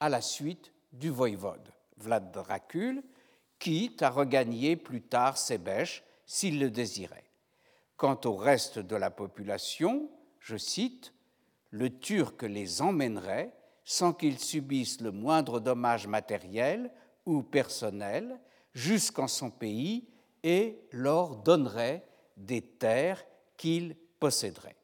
[0.00, 3.04] à la suite du voïvode Vlad Dracul,
[3.60, 7.30] quitte à regagner plus tard Sebech s'il le désirait.
[7.96, 10.10] Quant au reste de la population,
[10.48, 11.12] je cite,
[11.70, 13.52] le Turc les emmènerait
[13.84, 16.90] sans qu'ils subissent le moindre dommage matériel
[17.26, 18.40] ou personnel
[18.72, 20.08] jusqu'en son pays
[20.42, 22.06] et leur donnerait
[22.38, 23.22] des terres
[23.58, 24.76] qu'ils posséderaient.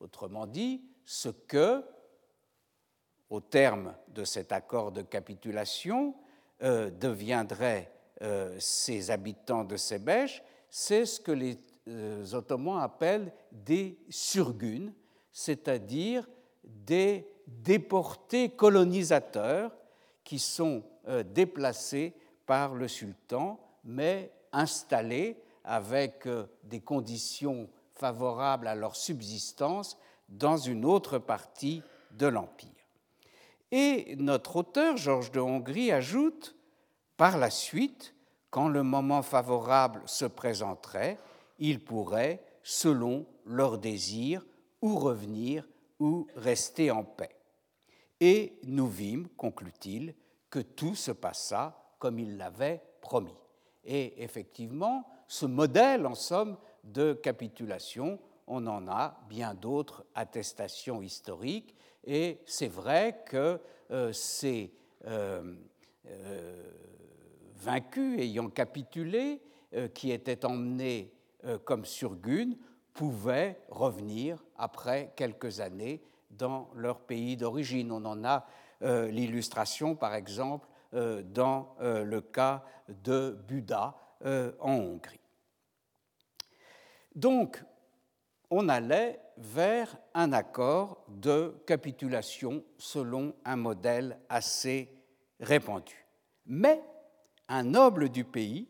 [0.00, 1.84] Autrement dit, ce que,
[3.28, 6.14] au terme de cet accord de capitulation,
[6.62, 13.98] euh, deviendraient euh, ces habitants de Sebech, c'est ce que les euh, Ottomans appellent des
[14.08, 14.94] surgunes,
[15.32, 16.28] c'est-à-dire
[16.64, 19.72] des déportés colonisateurs
[20.24, 22.14] qui sont euh, déplacés
[22.46, 29.96] par le sultan, mais installés avec euh, des conditions favorables à leur subsistance
[30.28, 32.68] dans une autre partie de l'Empire.
[33.72, 36.56] Et notre auteur, Georges de Hongrie, ajoute
[37.16, 38.14] par la suite,
[38.50, 41.18] quand le moment favorable se présenterait,
[41.58, 44.44] ils pourraient, selon leur désir,
[44.82, 47.36] ou revenir ou rester en paix.
[48.20, 50.14] Et nous vîmes, conclut-il,
[50.48, 53.36] que tout se passa comme il l'avait promis.
[53.84, 61.74] Et effectivement, ce modèle, en somme, de capitulation, on en a bien d'autres attestations historiques,
[62.04, 64.72] et c'est vrai que euh, ces
[65.06, 65.54] euh,
[66.06, 66.72] euh,
[67.56, 69.40] vaincus ayant capitulé,
[69.94, 71.14] qui étaient emmenés
[71.64, 72.56] comme surgunes,
[72.92, 77.92] pouvaient revenir après quelques années dans leur pays d'origine.
[77.92, 78.46] On en a
[78.82, 85.18] euh, l'illustration, par exemple, euh, dans euh, le cas de Buda en Hongrie.
[87.14, 87.64] Donc,
[88.50, 94.92] on allait vers un accord de capitulation selon un modèle assez
[95.40, 96.06] répandu.
[96.44, 96.82] Mais
[97.48, 98.69] un noble du pays,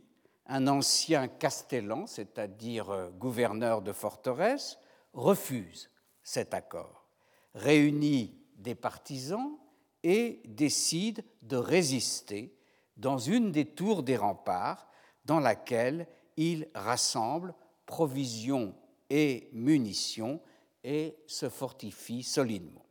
[0.51, 4.79] un ancien castellan, c'est-à-dire gouverneur de forteresse,
[5.13, 5.91] refuse
[6.23, 7.07] cet accord,
[7.55, 9.57] réunit des partisans
[10.03, 12.57] et décide de résister
[12.97, 14.89] dans une des tours des remparts
[15.25, 17.55] dans laquelle il rassemble
[17.87, 18.75] provisions
[19.09, 20.41] et munitions
[20.83, 22.87] et se fortifie solidement.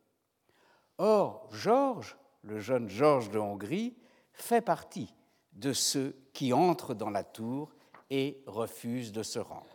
[0.98, 3.98] Or, Georges, le jeune Georges de Hongrie,
[4.32, 5.13] fait partie
[5.54, 7.74] de ceux qui entrent dans la tour
[8.10, 9.66] et refusent de se rendre.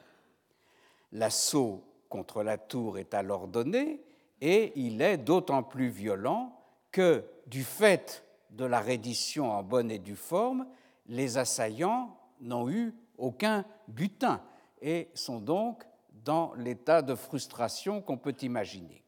[1.13, 4.03] L'assaut contre la tour est alors donné
[4.41, 6.59] et il est d'autant plus violent
[6.91, 10.67] que, du fait de la reddition en bonne et due forme,
[11.07, 14.41] les assaillants n'ont eu aucun butin
[14.81, 15.85] et sont donc
[16.25, 19.05] dans l'état de frustration qu'on peut imaginer.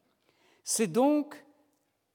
[0.63, 1.45] C'est donc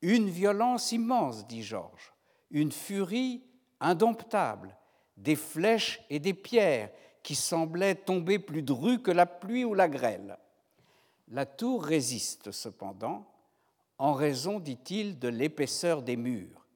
[0.03, 2.13] une violence immense, dit Georges,
[2.51, 3.43] une furie
[3.83, 4.75] indomptable,
[5.17, 6.91] des flèches et des pierres
[7.23, 10.39] qui semblaient tomber plus drues que la pluie ou la grêle.
[11.29, 13.29] La tour résiste cependant,
[13.99, 16.67] en raison, dit-il, de l'épaisseur des murs.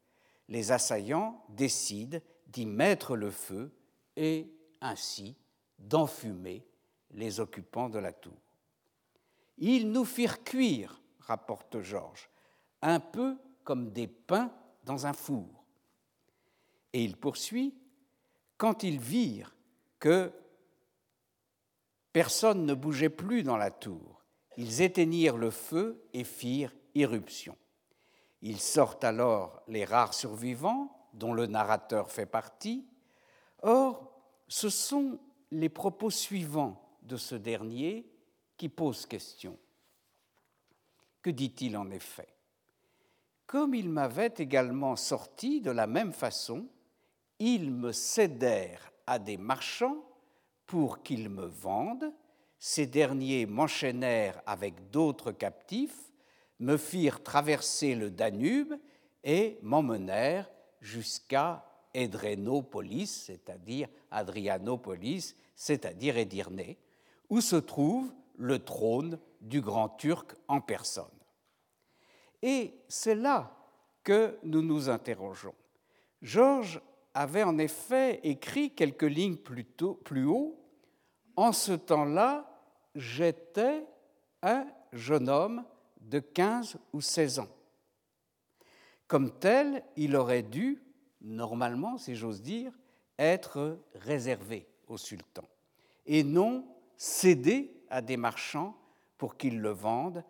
[0.48, 3.72] Les assaillants décident d'y mettre le feu
[4.16, 5.36] et ainsi
[5.78, 6.64] d'enfumer
[7.12, 8.38] les occupants de la tour.
[9.58, 12.28] Ils nous firent cuire, rapporte Georges,
[12.82, 14.52] un peu comme des pains
[14.84, 15.55] dans un four.
[16.96, 17.74] Et il poursuit,
[18.56, 19.54] quand ils virent
[19.98, 20.32] que
[22.10, 24.24] personne ne bougeait plus dans la tour,
[24.56, 27.54] ils éteignirent le feu et firent irruption.
[28.40, 32.86] Ils sortent alors les rares survivants, dont le narrateur fait partie.
[33.60, 34.10] Or,
[34.48, 38.10] ce sont les propos suivants de ce dernier
[38.56, 39.58] qui posent question.
[41.20, 42.34] Que dit-il en effet?
[43.46, 46.70] Comme il m'avait également sorti de la même façon,
[47.38, 50.04] ils me cédèrent à des marchands
[50.66, 52.12] pour qu'ils me vendent,
[52.58, 56.10] ces derniers m'enchaînèrent avec d'autres captifs,
[56.58, 58.74] me firent traverser le Danube
[59.22, 66.76] et m'emmenèrent jusqu'à Edrenopolis, c'est-à-dire Adrianopolis, c'est-à-dire Edirne,
[67.28, 71.04] où se trouve le trône du grand Turc en personne.
[72.42, 73.56] Et c'est là
[74.02, 75.54] que nous nous interrogeons.
[76.22, 76.80] Georges
[77.16, 80.62] avait en effet écrit quelques lignes plus, haut.
[81.34, 82.46] En ce temps-là,
[82.94, 83.86] j'étais
[84.42, 85.64] un jeune homme
[86.02, 87.48] de 15 ou 16 ans.
[89.06, 90.82] Comme tel, il aurait dû,
[91.22, 92.72] normalement, si j'ose dire,
[93.18, 95.44] être réservé au sultan
[96.04, 96.66] et non
[96.98, 98.76] cédé à des marchands
[99.16, 100.22] pour qu'ils le vendent,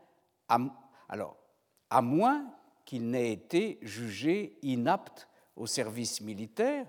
[1.09, 1.37] alors,
[1.91, 2.49] à moins
[2.85, 6.87] qu'il n'ait été jugé inapte au service militaire,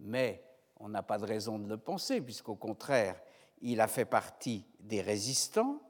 [0.00, 0.42] mais
[0.78, 3.20] on n'a pas de raison de le penser, puisqu'au contraire,
[3.62, 5.80] il a fait partie des résistants,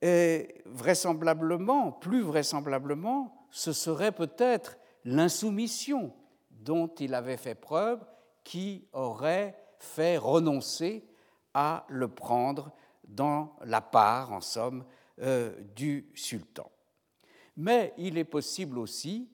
[0.00, 6.12] et vraisemblablement, plus vraisemblablement, ce serait peut-être l'insoumission
[6.50, 8.04] dont il avait fait preuve
[8.42, 11.04] qui aurait fait renoncer
[11.54, 12.72] à le prendre
[13.04, 14.84] dans la part, en somme,
[15.20, 16.70] euh, du sultan.
[17.56, 19.28] Mais il est possible aussi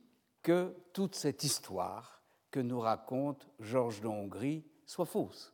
[0.48, 5.52] que toute cette histoire que nous raconte Georges de Hongrie soit fausse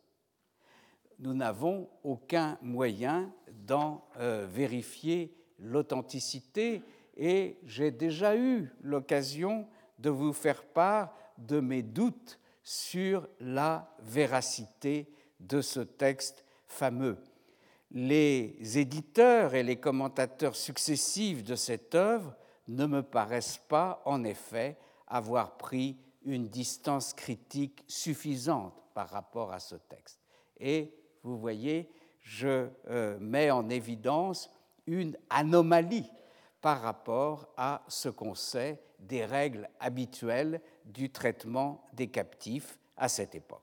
[1.18, 6.80] nous n'avons aucun moyen d'en euh, vérifier l'authenticité
[7.16, 9.66] et j'ai déjà eu l'occasion
[9.99, 17.18] de vous faire part de mes doutes sur la véracité de ce texte fameux.
[17.90, 22.36] Les éditeurs et les commentateurs successifs de cette œuvre
[22.68, 29.61] ne me paraissent pas, en effet, avoir pris une distance critique suffisante par rapport à
[29.61, 30.21] ce texte.
[30.59, 31.91] Et vous voyez,
[32.21, 34.51] je euh, mets en évidence
[34.87, 36.11] une anomalie
[36.61, 43.35] par rapport à ce qu'on sait des règles habituelles du traitement des captifs à cette
[43.35, 43.61] époque.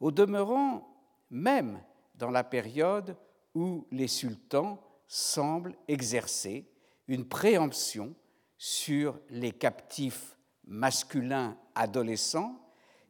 [0.00, 0.88] Au demeurant,
[1.30, 1.82] même
[2.14, 3.16] dans la période
[3.54, 6.68] où les sultans semblent exercer
[7.08, 8.14] une préemption
[8.56, 10.36] sur les captifs
[10.66, 12.60] masculins adolescents,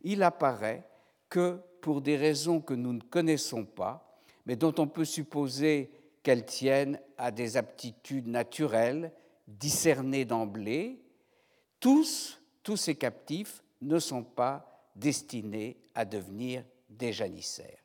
[0.03, 0.87] il apparaît
[1.29, 5.91] que, pour des raisons que nous ne connaissons pas, mais dont on peut supposer
[6.23, 9.13] qu'elles tiennent à des aptitudes naturelles
[9.47, 11.03] discernées d'emblée,
[11.81, 17.79] tous, tous ces captifs ne sont pas destinés à devenir des janissaires.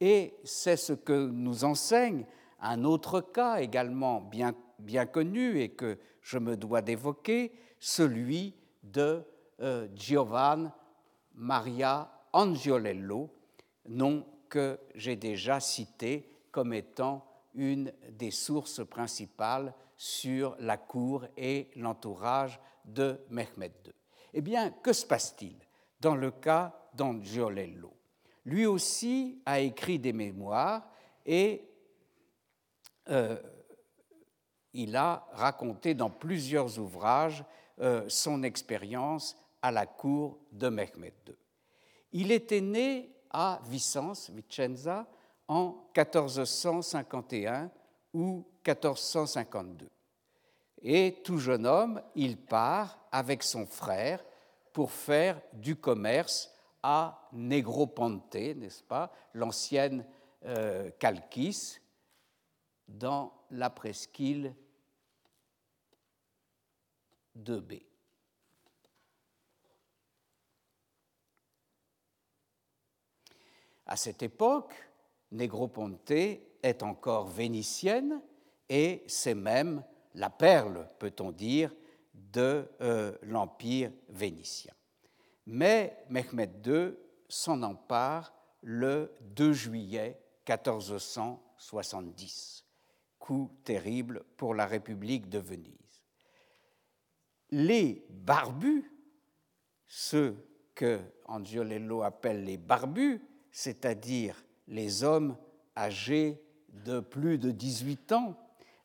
[0.00, 2.26] Et c'est ce que nous enseigne
[2.60, 9.24] un autre cas également bien, bien connu et que je me dois d'évoquer, celui de
[9.60, 10.68] euh, Giovanni
[11.34, 13.30] Maria Angiolello,
[13.86, 17.24] nom que j'ai déjà cité comme étant
[17.54, 23.92] une des sources principales sur la cour et l'entourage de Mehmed II.
[24.34, 25.56] Eh bien, que se passe-t-il
[26.00, 27.92] dans le cas d'Angiolello?
[28.44, 30.88] Lui aussi a écrit des mémoires
[31.26, 31.68] et
[33.08, 33.36] euh,
[34.72, 37.44] il a raconté dans plusieurs ouvrages
[38.08, 41.34] son expérience à la cour de Mehmed II.
[42.12, 45.06] Il était né à Vicence, Vicenza,
[45.46, 47.70] en 1451
[48.12, 49.88] ou 1452.
[50.82, 54.24] Et tout jeune homme, il part avec son frère
[54.72, 60.04] pour faire du commerce à Negroponte, n'est-ce pas, l'ancienne
[60.44, 60.90] euh,
[62.86, 64.54] dans la presqu'île
[67.38, 67.72] de B.
[73.86, 74.74] À cette époque,
[75.32, 78.20] Negroponte est encore vénitienne
[78.68, 79.82] et c'est même
[80.14, 81.74] la perle, peut-on dire,
[82.14, 84.72] de euh, l'Empire vénitien.
[85.46, 86.94] Mais Mehmed II
[87.28, 92.66] s'en empare le 2 juillet 1470,
[93.18, 95.87] coup terrible pour la République de Venise.
[97.50, 98.90] Les barbus,
[99.86, 100.36] ceux
[100.74, 103.20] que Angiolello appelle les barbus,
[103.50, 105.36] c'est-à-dire les hommes
[105.76, 108.36] âgés de plus de 18 ans,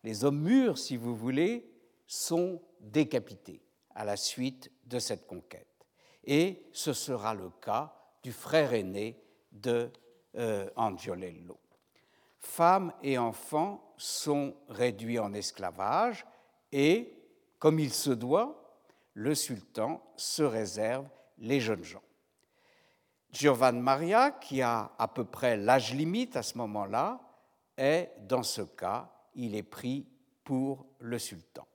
[0.03, 1.69] les hommes mûrs, si vous voulez,
[2.07, 3.61] sont décapités
[3.95, 5.67] à la suite de cette conquête.
[6.23, 9.91] Et ce sera le cas du frère aîné de
[10.35, 11.59] euh, Angiolello.
[12.39, 16.25] Femmes et enfants sont réduits en esclavage
[16.71, 17.22] et,
[17.63, 18.77] comme il se doit,
[19.13, 21.07] le sultan se réserve
[21.37, 22.03] les jeunes gens.
[23.31, 27.21] Giovanni Maria, qui a à peu près l'âge limite à ce moment-là,
[27.77, 30.05] est, dans ce cas, il est pris
[30.43, 31.65] pour le sultan.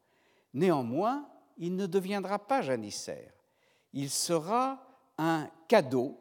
[0.52, 1.26] Néanmoins,
[1.56, 3.32] il ne deviendra pas janissaire.
[3.94, 4.86] Il sera
[5.16, 6.20] un cadeau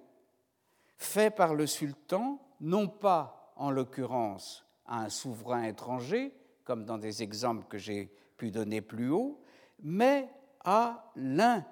[0.96, 7.22] fait par le sultan, non pas en l'occurrence à un souverain étranger, comme dans des
[7.22, 9.42] exemples que j'ai pu donner plus haut,
[9.82, 10.30] mais
[10.64, 11.66] à l'un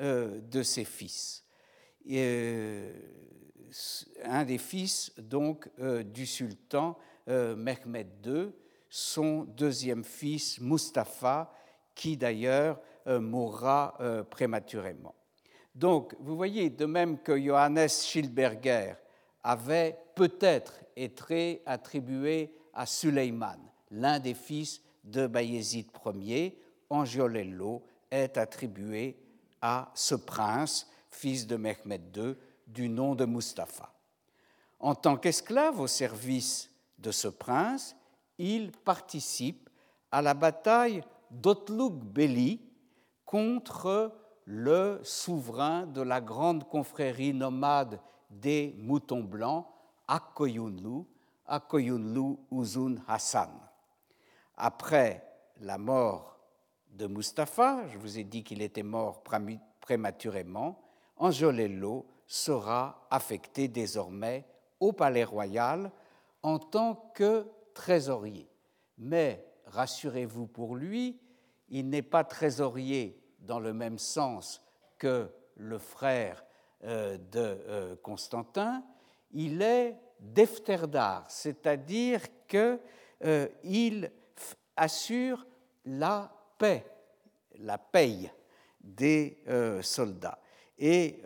[0.00, 1.44] euh, de ses fils.
[2.10, 2.92] Euh,
[4.24, 8.50] un des fils donc euh, du sultan Mehmed II,
[8.90, 11.54] son deuxième fils Mustapha,
[11.94, 13.96] qui d'ailleurs mourra
[14.28, 15.14] prématurément.
[15.72, 18.94] Donc, vous voyez, de même que Johannes Schildberger
[19.44, 23.58] avait peut-être été attribué à Suleiman,
[23.92, 25.86] l'un des fils de Bayezid
[26.16, 26.58] Ier,
[26.92, 29.16] Angiolello est attribué
[29.60, 32.36] à ce prince, fils de Mehmed II,
[32.66, 33.92] du nom de Mustapha.
[34.78, 37.96] En tant qu'esclave au service de ce prince,
[38.38, 39.70] il participe
[40.10, 42.60] à la bataille d'Otlug Beli
[43.24, 44.12] contre
[44.44, 49.66] le souverain de la grande confrérie nomade des moutons blancs,
[50.08, 51.04] Akoyunlu,
[51.46, 53.50] Akoyunlu Uzun Hassan.
[54.56, 55.24] Après
[55.60, 56.31] la mort
[56.92, 59.22] de Mustapha, je vous ai dit qu'il était mort
[59.80, 60.80] prématurément,
[61.16, 64.44] Angiolello sera affecté désormais
[64.80, 65.90] au palais royal
[66.42, 68.48] en tant que trésorier.
[68.98, 71.20] Mais rassurez-vous pour lui,
[71.68, 74.62] il n'est pas trésorier dans le même sens
[74.98, 76.44] que le frère
[76.84, 78.84] euh, de euh, Constantin,
[79.32, 82.78] il est defterdar, c'est-à-dire qu'il
[83.24, 84.08] euh,
[84.76, 85.46] assure
[85.84, 86.30] la
[87.58, 88.30] la paye
[88.80, 89.44] des
[89.82, 90.38] soldats.
[90.78, 91.22] Et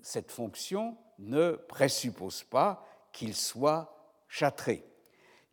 [0.00, 3.94] cette fonction ne présuppose pas qu'il soit
[4.28, 4.84] châtré.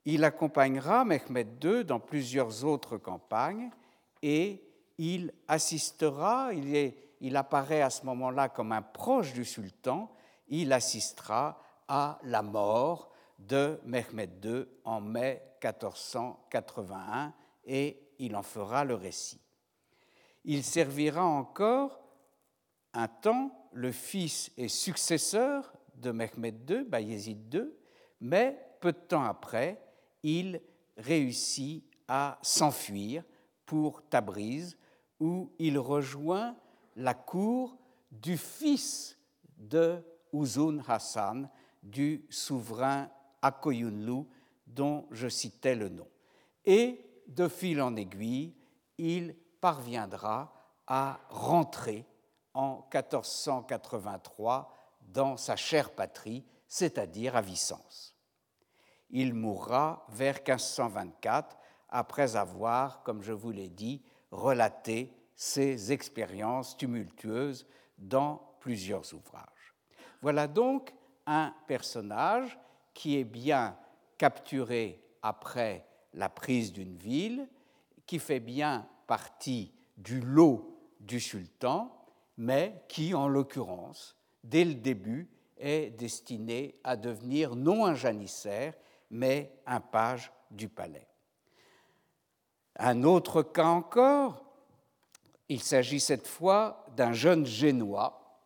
[0.05, 3.69] Il accompagnera Mehmed II dans plusieurs autres campagnes
[4.21, 4.63] et
[4.97, 10.11] il assistera, il, il apparaît à ce moment-là comme un proche du sultan,
[10.47, 17.33] il assistera à la mort de Mehmed II en mai 1481
[17.65, 19.41] et il en fera le récit.
[20.45, 21.99] Il servira encore
[22.93, 27.69] un temps le fils et successeur de Mehmed II, Bayezid II,
[28.21, 29.81] mais peu de temps après,
[30.23, 30.61] il
[30.97, 33.23] réussit à s'enfuir
[33.65, 34.77] pour Tabriz,
[35.19, 36.55] où il rejoint
[36.95, 37.77] la cour
[38.11, 39.17] du fils
[39.57, 40.01] de
[40.33, 41.49] Uzun Hassan,
[41.83, 43.09] du souverain
[43.41, 44.25] Akoyunlu,
[44.65, 46.07] dont je citais le nom.
[47.29, 48.55] De fil en aiguille,
[48.97, 50.51] il parviendra
[50.87, 52.05] à rentrer
[52.53, 58.15] en 1483 dans sa chère patrie, c'est-à-dire à Vicence.
[59.11, 61.57] Il mourra vers 1524
[61.89, 67.65] après avoir, comme je vous l'ai dit, relaté ses expériences tumultueuses
[67.97, 69.75] dans plusieurs ouvrages.
[70.21, 70.93] Voilà donc
[71.25, 72.59] un personnage
[72.93, 73.77] qui est bien
[74.17, 77.47] capturé après la prise d'une ville,
[78.05, 81.95] qui fait bien partie du lot du sultan,
[82.37, 88.73] mais qui, en l'occurrence, dès le début, est destiné à devenir non un janissaire,
[89.09, 91.07] mais un page du palais.
[92.77, 94.45] Un autre cas encore,
[95.49, 98.41] il s'agit cette fois d'un jeune génois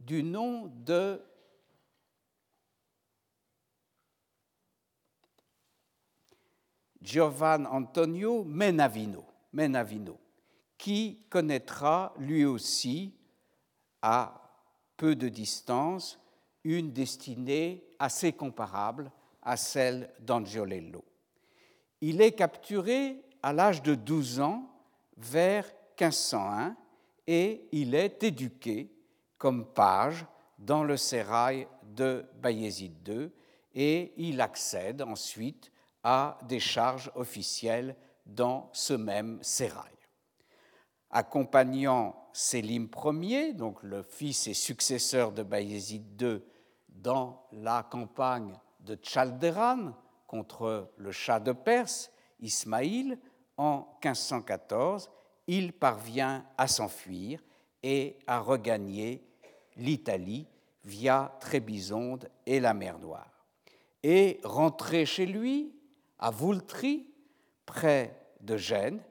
[0.00, 1.22] du nom de
[7.04, 10.18] Giovanni Antonio Menavino, Menavino
[10.78, 13.14] qui connaîtra lui aussi,
[14.02, 14.40] à
[14.96, 16.18] peu de distance,
[16.64, 19.10] une destinée assez comparable
[19.42, 21.04] à celle d'Angiolello.
[22.00, 24.68] Il est capturé à l'âge de 12 ans
[25.16, 25.66] vers
[26.00, 26.76] 1501
[27.26, 28.90] et il est éduqué
[29.38, 30.26] comme page
[30.58, 33.30] dans le sérail de Bayezid II
[33.74, 35.70] et il accède ensuite
[36.04, 37.96] à des charges officielles
[38.26, 39.94] dans ce même sérail
[41.14, 42.88] accompagnant Sélim
[43.22, 46.42] Ier, donc le fils et successeur de Bayezid II,
[46.88, 49.92] dans la campagne de Chalderan
[50.26, 53.16] contre le Shah de Perse, Ismaïl,
[53.56, 55.08] en 1514,
[55.46, 57.40] il parvient à s'enfuir
[57.84, 59.24] et à regagner
[59.76, 60.48] l'Italie
[60.82, 63.46] via Trébizonde et la mer Noire.
[64.02, 65.72] Et rentré chez lui,
[66.24, 67.06] à Voultry,
[67.66, 69.02] près de Gênes,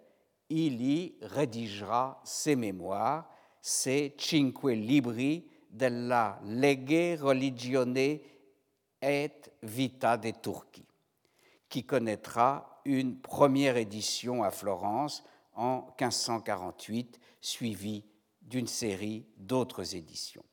[0.49, 3.29] il y rédigera ses mémoires,
[3.61, 8.17] ses Cinque Libri della Legge Religione
[8.99, 10.87] et Vita de Turchi,
[11.69, 18.03] qui connaîtra une première édition à Florence en 1548, suivie
[18.41, 20.43] d'une série d'autres éditions.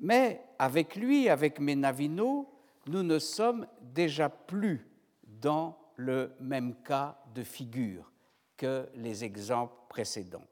[0.00, 2.52] Mais avec lui, avec Menavino,
[2.88, 4.90] nous ne sommes déjà plus
[5.22, 8.12] dans le même cas de figure
[8.56, 10.44] que les exemples précédents.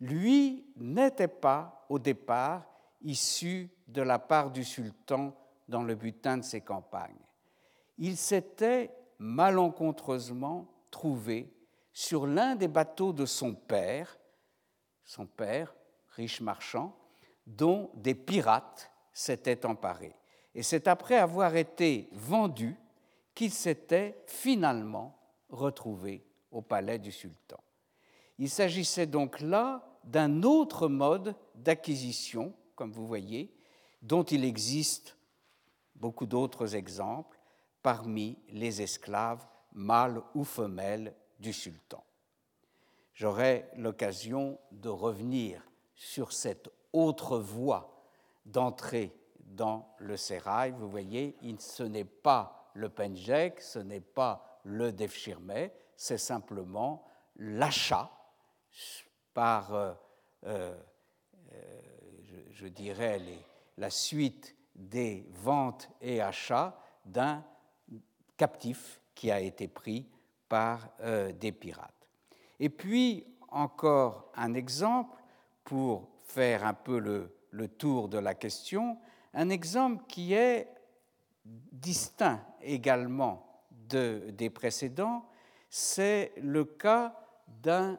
[0.00, 2.64] Lui n'était pas au départ
[3.02, 5.34] issu de la part du sultan
[5.68, 7.18] dans le butin de ses campagnes.
[7.98, 11.52] Il s'était malencontreusement trouvé
[11.92, 14.18] sur l'un des bateaux de son père,
[15.04, 15.74] son père,
[16.10, 16.96] riche marchand,
[17.46, 20.14] dont des pirates s'étaient emparés.
[20.54, 22.76] Et c'est après avoir été vendu
[23.38, 25.16] qu'il s'était finalement
[25.48, 27.62] retrouvé au palais du sultan.
[28.36, 33.54] Il s'agissait donc là d'un autre mode d'acquisition, comme vous voyez,
[34.02, 35.16] dont il existe
[35.94, 37.38] beaucoup d'autres exemples
[37.80, 42.02] parmi les esclaves mâles ou femelles du sultan.
[43.14, 45.62] J'aurai l'occasion de revenir
[45.94, 48.02] sur cette autre voie
[48.46, 50.72] d'entrée dans le sérail.
[50.72, 57.04] Vous voyez, ce n'est pas le penjek, ce n'est pas le defshirme, c'est simplement
[57.36, 58.10] l'achat
[59.34, 59.92] par, euh,
[60.44, 60.74] euh,
[62.50, 63.20] je, dirais,
[63.76, 67.44] la suite des ventes et achats d'un
[68.36, 70.08] captif qui a été pris
[70.48, 72.08] par euh, des pirates.
[72.60, 75.20] Et puis, encore un exemple
[75.64, 76.98] pour faire un peu
[77.50, 78.98] le tour de la question,
[79.34, 80.77] un exemple qui est
[81.72, 85.24] distinct également de, des précédents,
[85.70, 87.14] c'est le cas
[87.46, 87.98] d'un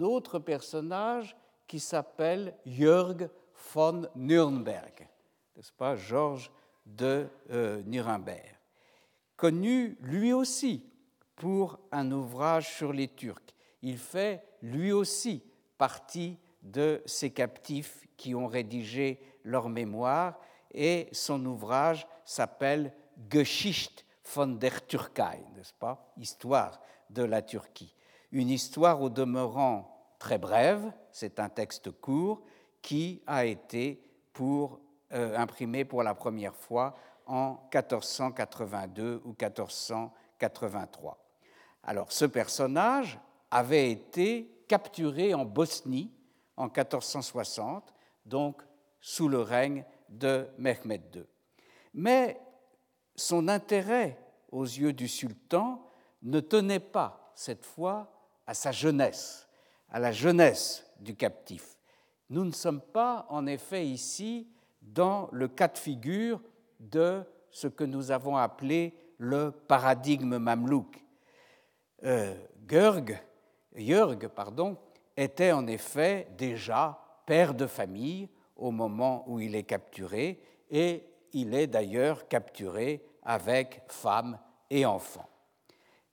[0.00, 1.36] autre personnage
[1.66, 3.28] qui s'appelle Jörg
[3.74, 5.08] von Nürnberg,
[5.56, 6.50] n'est-ce pas, Georges
[6.84, 8.56] de euh, Nuremberg,
[9.36, 10.84] connu lui aussi
[11.34, 13.54] pour un ouvrage sur les Turcs.
[13.82, 15.42] Il fait lui aussi
[15.76, 20.38] partie de ces captifs qui ont rédigé leur mémoire
[20.72, 22.92] et son ouvrage s'appelle
[23.30, 24.04] Geschichte
[24.34, 26.12] von der Türkei, n'est-ce pas?
[26.18, 27.94] Histoire de la Turquie.
[28.32, 32.42] Une histoire au demeurant très brève, c'est un texte court
[32.82, 34.02] qui a été
[34.32, 34.80] pour,
[35.12, 36.96] euh, imprimé pour la première fois
[37.26, 41.18] en 1482 ou 1483.
[41.84, 43.18] Alors ce personnage
[43.50, 46.12] avait été capturé en Bosnie
[46.56, 48.62] en 1460, donc
[49.00, 51.24] sous le règne de Mehmed II.
[51.96, 52.38] Mais
[53.14, 54.18] son intérêt
[54.52, 55.82] aux yeux du sultan
[56.22, 58.12] ne tenait pas cette fois
[58.46, 59.48] à sa jeunesse,
[59.88, 61.78] à la jeunesse du captif.
[62.28, 64.46] Nous ne sommes pas en effet ici
[64.82, 66.42] dans le cas de figure
[66.78, 71.02] de ce que nous avons appelé le paradigme mamelouk.
[72.04, 72.34] Euh,
[72.68, 74.76] Jörg pardon,
[75.16, 81.02] était en effet déjà père de famille au moment où il est capturé et
[81.32, 84.38] il est d'ailleurs capturé avec femme
[84.70, 85.28] et enfants.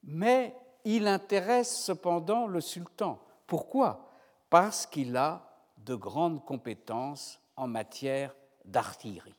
[0.04, 3.20] Mais il intéresse cependant le sultan.
[3.48, 4.10] Pourquoi?
[4.50, 8.36] Parce qu'il a de grandes compétences en matière
[8.66, 9.36] d'artillerie.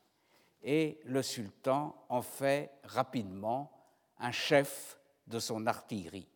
[0.62, 3.70] Et le sultan en fait rapidement
[4.18, 6.28] un chef de son artillerie.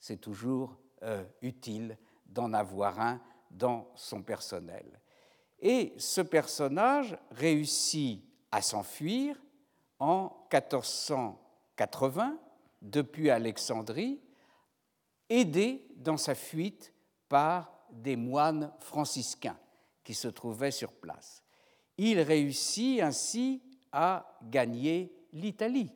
[0.00, 3.20] C'est toujours euh, utile d'en avoir un
[3.50, 5.01] dans son personnel.
[5.62, 9.40] Et ce personnage réussit à s'enfuir
[10.00, 12.36] en 1480
[12.82, 14.20] depuis Alexandrie,
[15.28, 16.92] aidé dans sa fuite
[17.28, 19.56] par des moines franciscains
[20.02, 21.44] qui se trouvaient sur place.
[21.96, 25.92] Il réussit ainsi à gagner l'Italie.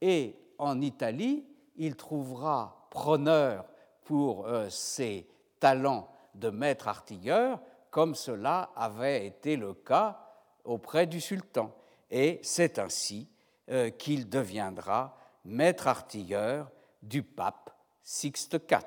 [0.00, 1.46] Et en Italie,
[1.76, 3.66] il trouvera preneur
[4.02, 5.28] pour euh, ses
[5.60, 7.60] talents de maître artilleur,
[7.94, 10.20] comme cela avait été le cas
[10.64, 11.72] auprès du sultan.
[12.10, 13.28] Et c'est ainsi
[13.70, 16.72] euh, qu'il deviendra maître artilleur
[17.04, 17.70] du pape
[18.02, 18.80] Sixte IV.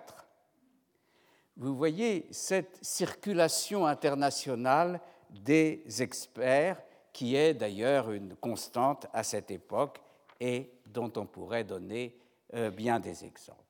[1.56, 5.00] Vous voyez cette circulation internationale
[5.30, 6.84] des experts
[7.14, 10.02] qui est d'ailleurs une constante à cette époque
[10.42, 12.20] et dont on pourrait donner
[12.56, 13.62] euh, bien des exemples.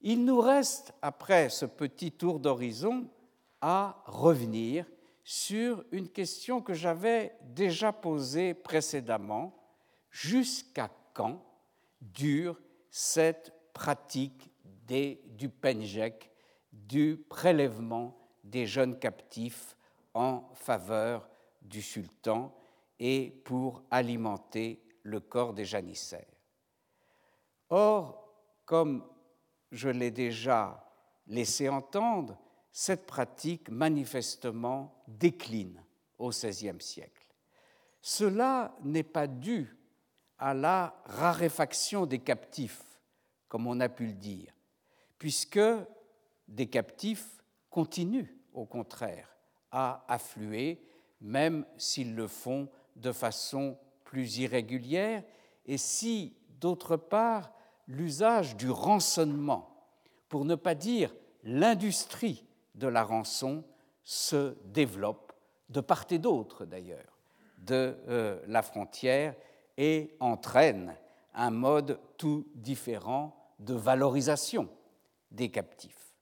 [0.00, 3.10] Il nous reste, après ce petit tour d'horizon,
[3.62, 4.84] à revenir
[5.24, 9.56] sur une question que j'avais déjà posée précédemment.
[10.10, 11.42] Jusqu'à quand
[12.00, 12.60] dure
[12.90, 16.30] cette pratique du penjek,
[16.72, 19.76] du prélèvement des jeunes captifs
[20.12, 21.26] en faveur
[21.62, 22.54] du sultan
[22.98, 26.26] et pour alimenter le corps des janissaires?
[27.70, 28.34] Or,
[28.66, 29.08] comme
[29.70, 30.84] je l'ai déjà
[31.26, 32.38] laissé entendre,
[32.72, 35.84] cette pratique manifestement décline
[36.18, 37.26] au XVIe siècle.
[38.00, 39.76] Cela n'est pas dû
[40.38, 42.82] à la raréfaction des captifs,
[43.48, 44.52] comme on a pu le dire,
[45.18, 45.60] puisque
[46.48, 49.28] des captifs continuent au contraire
[49.70, 50.82] à affluer,
[51.20, 55.22] même s'ils le font de façon plus irrégulière,
[55.66, 57.52] et si, d'autre part,
[57.86, 59.68] l'usage du rançonnement,
[60.28, 61.14] pour ne pas dire
[61.44, 62.44] l'industrie
[62.74, 63.64] de la rançon,
[64.04, 65.32] se développe
[65.68, 67.12] de part et d'autre d'ailleurs
[67.58, 69.34] de euh, la frontière
[69.76, 70.96] et entraîne
[71.34, 74.68] un mode tout différent de valorisation
[75.30, 76.14] des captifs.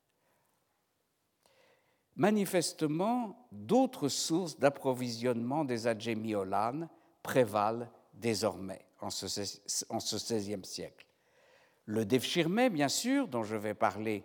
[2.17, 6.89] Manifestement, d'autres sources d'approvisionnement des adjémiolanes
[7.23, 11.07] prévalent désormais en ce XVIe siècle.
[11.87, 14.25] Le Devshirme, bien sûr, dont je vais parler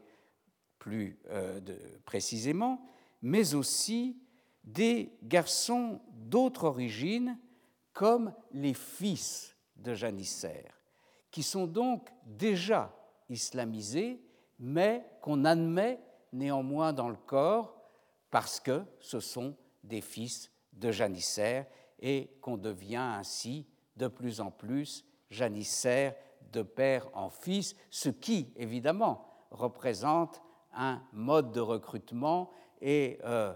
[0.80, 1.60] plus euh,
[2.06, 2.86] précisément,
[3.22, 4.18] mais aussi
[4.64, 7.38] des garçons d'autres origines,
[7.94, 10.82] comme les fils de janissaires,
[11.32, 12.94] qui sont donc déjà
[13.30, 14.22] islamisés,
[14.60, 16.00] mais qu'on admet
[16.34, 17.76] néanmoins dans le corps
[18.30, 21.66] parce que ce sont des fils de janissaires
[22.00, 23.66] et qu'on devient ainsi
[23.96, 26.16] de plus en plus janissaires
[26.52, 30.42] de père en fils, ce qui, évidemment, représente
[30.76, 32.52] un mode de recrutement
[32.82, 33.54] et euh,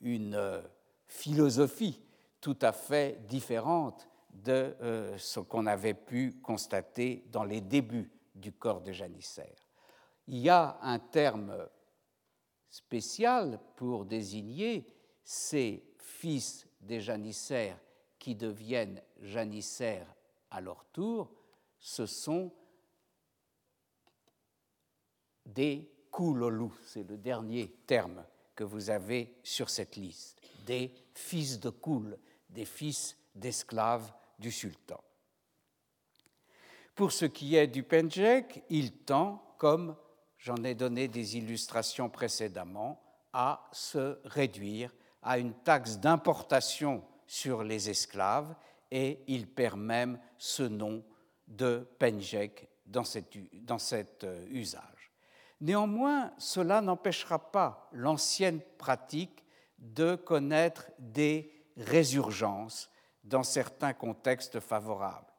[0.00, 0.62] une euh,
[1.06, 2.00] philosophie
[2.40, 8.52] tout à fait différente de euh, ce qu'on avait pu constater dans les débuts du
[8.52, 9.54] corps de janissaire.
[10.26, 11.68] Il y a un terme
[12.70, 14.86] spécial pour désigner
[15.24, 17.78] ces fils des janissaires
[18.18, 20.14] qui deviennent janissaires
[20.50, 21.30] à leur tour,
[21.78, 22.52] ce sont
[25.44, 25.91] des
[26.84, 32.18] c'est le dernier terme que vous avez sur cette liste, des fils de koul,
[32.50, 35.02] des fils d'esclaves du sultan.
[36.94, 39.96] Pour ce qui est du Pendjek, il tend, comme
[40.36, 43.02] j'en ai donné des illustrations précédemment,
[43.32, 44.92] à se réduire
[45.22, 48.54] à une taxe d'importation sur les esclaves
[48.90, 51.02] et il perd même ce nom
[51.48, 54.91] de Pendjek dans cet, dans cet euh, usage.
[55.62, 59.44] Néanmoins, cela n'empêchera pas l'ancienne pratique
[59.78, 62.90] de connaître des résurgences
[63.22, 65.32] dans certains contextes favorables.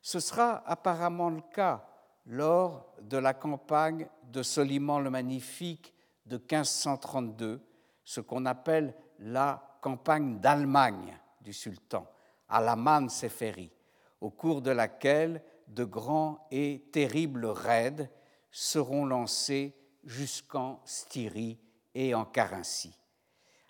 [0.00, 1.84] Ce sera apparemment le cas
[2.26, 5.92] lors de la campagne de Soliman le Magnifique
[6.24, 7.60] de 1532,
[8.04, 12.06] ce qu'on appelle la campagne d'Allemagne du sultan,
[12.48, 13.72] Alaman Seferi,
[14.20, 18.08] au cours de laquelle de grands et terribles raids
[18.56, 19.74] seront lancés
[20.04, 21.58] jusqu'en Styrie
[21.92, 22.96] et en Carinthie.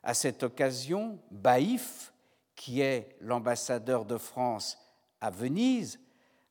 [0.03, 2.13] À cette occasion, Baïf,
[2.55, 4.79] qui est l'ambassadeur de France
[5.23, 5.99] à Venise,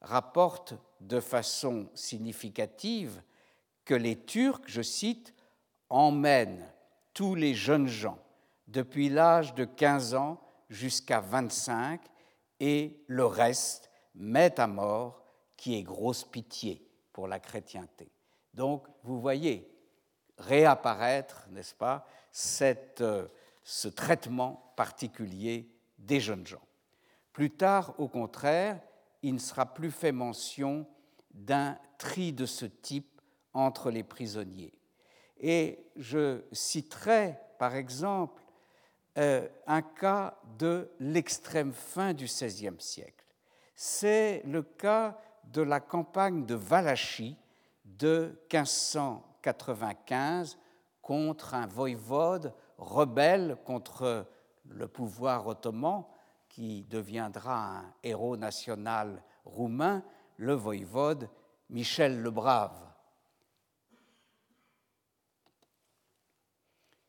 [0.02, 3.22] rapporte de façon significative
[3.86, 5.36] que les Turcs, je cite,
[5.92, 6.68] emmènent
[7.14, 8.18] tous les jeunes gens
[8.68, 12.02] depuis l'âge de 15 ans jusqu'à 25
[12.60, 15.24] et le reste mettent à mort
[15.56, 18.13] qui est grosse pitié pour la chrétienté.
[18.54, 19.70] Donc, vous voyez
[20.38, 23.28] réapparaître, n'est-ce pas, cette, euh,
[23.64, 26.62] ce traitement particulier des jeunes gens.
[27.32, 28.80] Plus tard, au contraire,
[29.22, 30.86] il ne sera plus fait mention
[31.32, 33.22] d'un tri de ce type
[33.54, 34.74] entre les prisonniers.
[35.40, 38.42] Et je citerai, par exemple,
[39.18, 43.26] euh, un cas de l'extrême fin du XVIe siècle.
[43.76, 47.38] C'est le cas de la campagne de Valachie
[47.86, 50.58] de 1595
[51.02, 54.28] contre un voïvode rebelle contre
[54.66, 56.06] le pouvoir ottoman,
[56.50, 60.04] qui deviendra un héros national roumain,
[60.38, 61.28] le voïvode
[61.70, 62.78] Michel le Brave.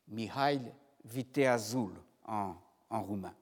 [0.07, 0.73] Mihail
[1.03, 1.93] Viteazul
[2.25, 2.55] en,
[2.89, 3.35] en roumain.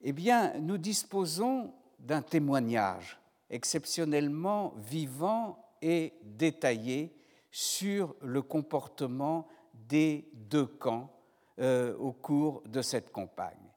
[0.00, 3.20] Eh bien, nous disposons d'un témoignage
[3.50, 7.16] exceptionnellement vivant et détaillé
[7.48, 11.16] sur le comportement des deux camps
[11.60, 13.70] euh, au cours de cette campagne.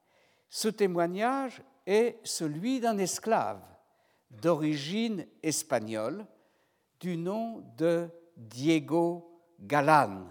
[0.49, 3.61] Ce témoignage est celui d'un esclave
[4.31, 6.25] d'origine espagnole
[6.99, 10.25] du nom de Diego Galán.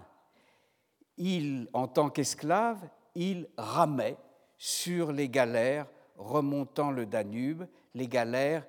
[1.17, 4.17] Il, en tant qu'esclave, il ramait
[4.57, 7.63] sur les galères remontant le Danube,
[7.95, 8.67] les galères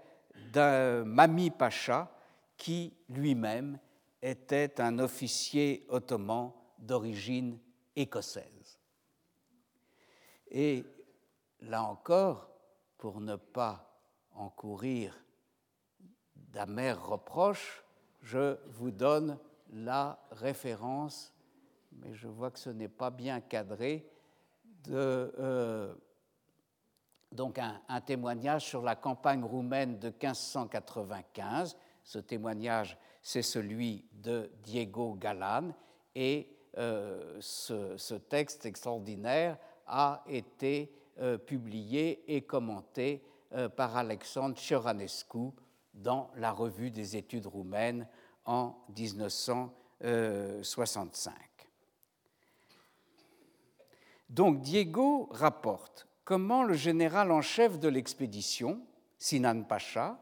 [0.53, 2.11] d'un Mami Pacha
[2.59, 3.79] qui lui-même
[4.21, 7.57] était un officier ottoman d'origine
[7.95, 8.77] écossaise.
[10.51, 10.83] Et
[11.61, 12.51] là encore,
[12.97, 13.97] pour ne pas
[14.33, 15.17] encourir
[16.35, 17.83] d'amers reproches,
[18.21, 19.39] je vous donne
[19.71, 21.33] la référence,
[21.93, 24.05] mais je vois que ce n'est pas bien cadré,
[24.89, 25.95] euh,
[27.31, 31.77] donc un, témoignage sur la campagne roumaine de 1595.
[32.09, 35.75] Ce témoignage, c'est celui de Diego Galan,
[36.15, 36.49] et
[36.79, 45.51] euh, ce, texte extraordinaire a été euh, publié et commenté euh, par Alexandre Cioranescu
[45.93, 48.07] dans la revue des études roumaines
[48.43, 51.35] en 1965.
[54.31, 58.81] Donc Diego rapporte comment le général en chef de l'expédition,
[59.19, 60.17] Sinan Pacha,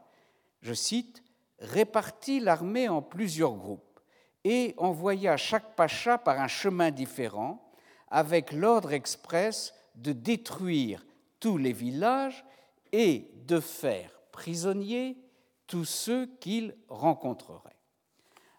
[0.61, 1.23] je cite,
[1.60, 3.99] répartit l'armée en plusieurs groupes
[4.43, 7.72] et envoya chaque pacha par un chemin différent
[8.10, 11.05] avec l'ordre express de détruire
[11.39, 12.45] tous les villages
[12.91, 15.18] et de faire prisonniers
[15.66, 17.76] tous ceux qu'il rencontrerait.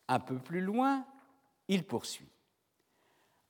[0.08, 1.06] Un peu plus loin,
[1.68, 2.30] il poursuit.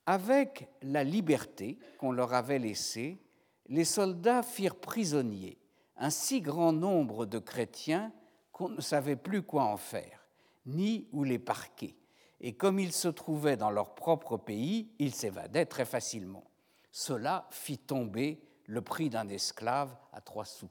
[0.06, 3.18] Avec la liberté qu'on leur avait laissée,
[3.66, 5.58] les soldats firent prisonniers
[5.96, 8.12] un si grand nombre de chrétiens
[8.58, 10.26] qu'on ne savait plus quoi en faire,
[10.66, 11.96] ni où les parquer.
[12.40, 16.42] Et comme ils se trouvaient dans leur propre pays, ils s'évadaient très facilement.
[16.90, 20.70] Cela fit tomber le prix d'un esclave à trois sous.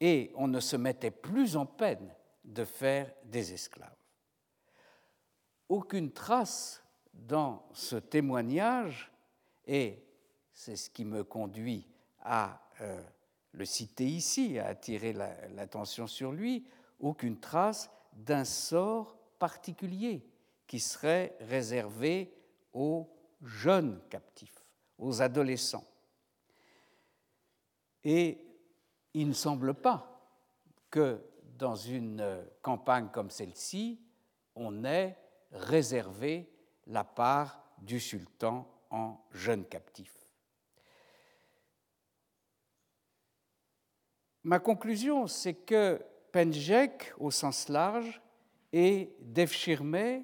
[0.00, 3.96] Et on ne se mettait plus en peine de faire des esclaves.
[5.70, 6.82] Aucune trace
[7.14, 9.10] dans ce témoignage,
[9.66, 10.04] et
[10.52, 11.88] c'est ce qui me conduit
[12.20, 13.02] à euh,
[13.52, 16.66] le citer ici, à attirer l'attention sur lui,
[16.98, 20.24] aucune trace d'un sort particulier
[20.66, 22.34] qui serait réservé
[22.72, 23.08] aux
[23.42, 24.64] jeunes captifs,
[24.98, 25.84] aux adolescents.
[28.04, 28.44] Et
[29.14, 30.20] il ne semble pas
[30.90, 31.20] que
[31.56, 34.00] dans une campagne comme celle-ci,
[34.54, 35.16] on ait
[35.52, 36.50] réservé
[36.86, 40.14] la part du sultan en jeunes captifs.
[44.44, 46.00] Ma conclusion, c'est que
[46.32, 48.20] Penjek, au sens large,
[48.72, 50.22] et Devshirme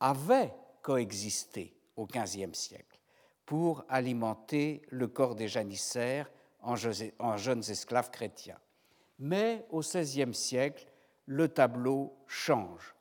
[0.00, 2.98] avaient coexisté au XVe siècle
[3.44, 6.30] pour alimenter le corps des janissaires
[6.60, 8.58] en jeunes esclaves chrétiens.
[9.18, 10.86] Mais au XVIe siècle,
[11.26, 12.94] le tableau change.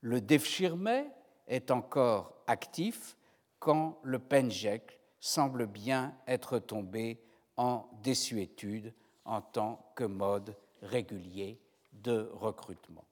[0.00, 1.04] Le Devshirme
[1.46, 3.16] est encore actif
[3.58, 7.20] quand le Penjek semble bien être tombé
[7.56, 11.60] en désuétude en tant que mode régulier
[12.02, 13.04] de recrutement.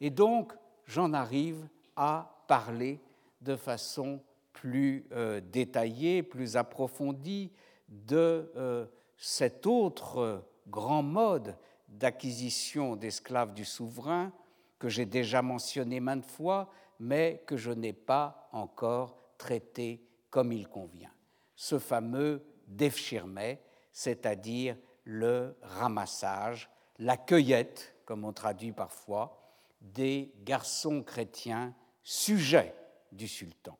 [0.00, 0.52] Et donc,
[0.86, 3.00] j'en arrive à parler
[3.40, 4.20] de façon
[4.52, 7.50] plus euh, détaillée, plus approfondie
[7.88, 11.56] de euh, cet autre grand mode
[11.88, 14.32] d'acquisition d'esclaves du souverain
[14.78, 16.68] que j'ai déjà mentionné maintes fois,
[16.98, 21.12] mais que je n'ai pas encore traité comme il convient.
[21.54, 23.58] Ce fameux defshirme,
[23.92, 29.38] c'est-à-dire le ramassage, la cueillette, comme on traduit parfois,
[29.80, 32.74] des garçons chrétiens sujets
[33.10, 33.76] du sultan.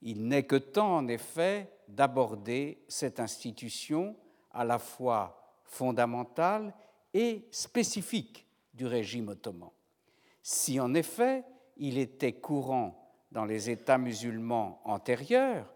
[0.00, 4.16] Il n'est que temps, en effet, d'aborder cette institution
[4.50, 6.74] à la fois fondamentale
[7.14, 9.70] et spécifique du régime ottoman.
[10.42, 11.44] Si en effet
[11.76, 12.98] il était courant
[13.30, 15.72] dans les États musulmans antérieurs,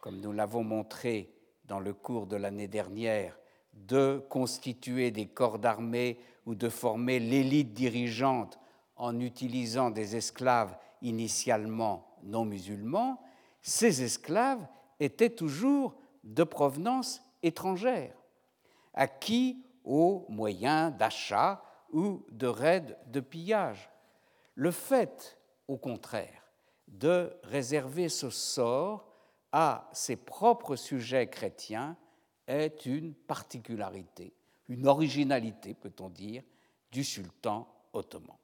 [0.00, 1.34] comme nous l'avons montré
[1.64, 3.37] dans le cours de l'année dernière,
[3.86, 8.58] de constituer des corps d'armée ou de former l'élite dirigeante
[8.96, 13.20] en utilisant des esclaves initialement non musulmans,
[13.62, 14.66] ces esclaves
[15.00, 18.14] étaient toujours de provenance étrangère,
[18.94, 21.62] acquis aux moyens d'achat
[21.92, 23.90] ou de raids de pillage.
[24.54, 26.50] Le fait, au contraire,
[26.88, 29.06] de réserver ce sort
[29.52, 31.96] à ses propres sujets chrétiens
[32.48, 34.32] est une particularité,
[34.68, 36.42] une originalité, peut-on dire,
[36.90, 38.36] du sultan ottoman.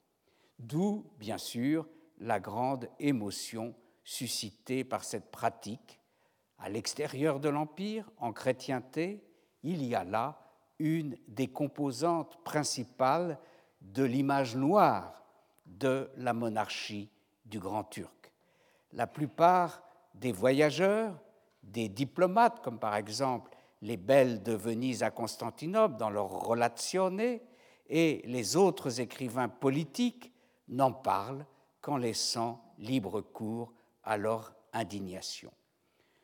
[0.58, 1.88] D'où, bien sûr,
[2.18, 3.74] la grande émotion
[4.04, 5.98] suscitée par cette pratique.
[6.58, 9.24] À l'extérieur de l'Empire, en chrétienté,
[9.62, 10.38] il y a là
[10.78, 13.38] une des composantes principales
[13.80, 15.24] de l'image noire
[15.66, 17.10] de la monarchie
[17.46, 18.32] du Grand Turc.
[18.92, 19.82] La plupart
[20.14, 21.18] des voyageurs,
[21.62, 23.53] des diplomates, comme par exemple
[23.84, 27.38] les belles de Venise à Constantinople dans leur Relazione,
[27.86, 30.32] et les autres écrivains politiques
[30.68, 31.44] n'en parlent
[31.82, 35.52] qu'en laissant libre cours à leur indignation.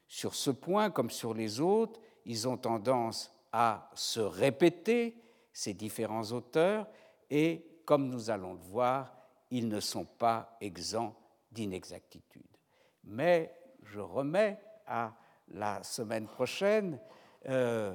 [0.08, 6.32] Sur ce point, comme sur les autres, ils ont tendance à se répéter, ces différents
[6.32, 6.86] auteurs,
[7.28, 9.14] et comme nous allons le voir,
[9.50, 11.14] ils ne sont pas exempts
[11.52, 12.56] d'inexactitude.
[13.04, 15.12] Mais je remets à
[15.48, 16.98] la semaine prochaine
[17.48, 17.94] euh,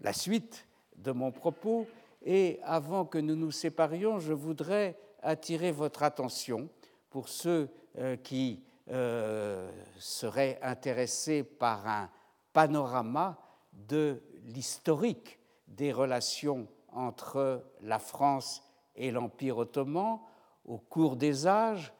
[0.00, 0.66] la suite
[0.96, 1.86] de mon propos,
[2.22, 6.68] et avant que nous nous séparions, je voudrais attirer votre attention
[7.10, 7.68] pour ceux
[7.98, 12.10] euh, qui euh, seraient intéressés par un
[12.52, 13.38] panorama
[13.72, 18.62] de l'historique des relations entre la France
[18.96, 20.20] et l'Empire ottoman
[20.64, 21.92] au cours des âges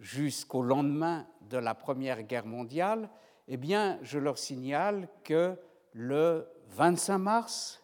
[0.00, 3.08] jusqu'au lendemain de la Première Guerre mondiale,
[3.48, 5.56] eh bien, je leur signale que
[5.92, 7.82] le 25 mars,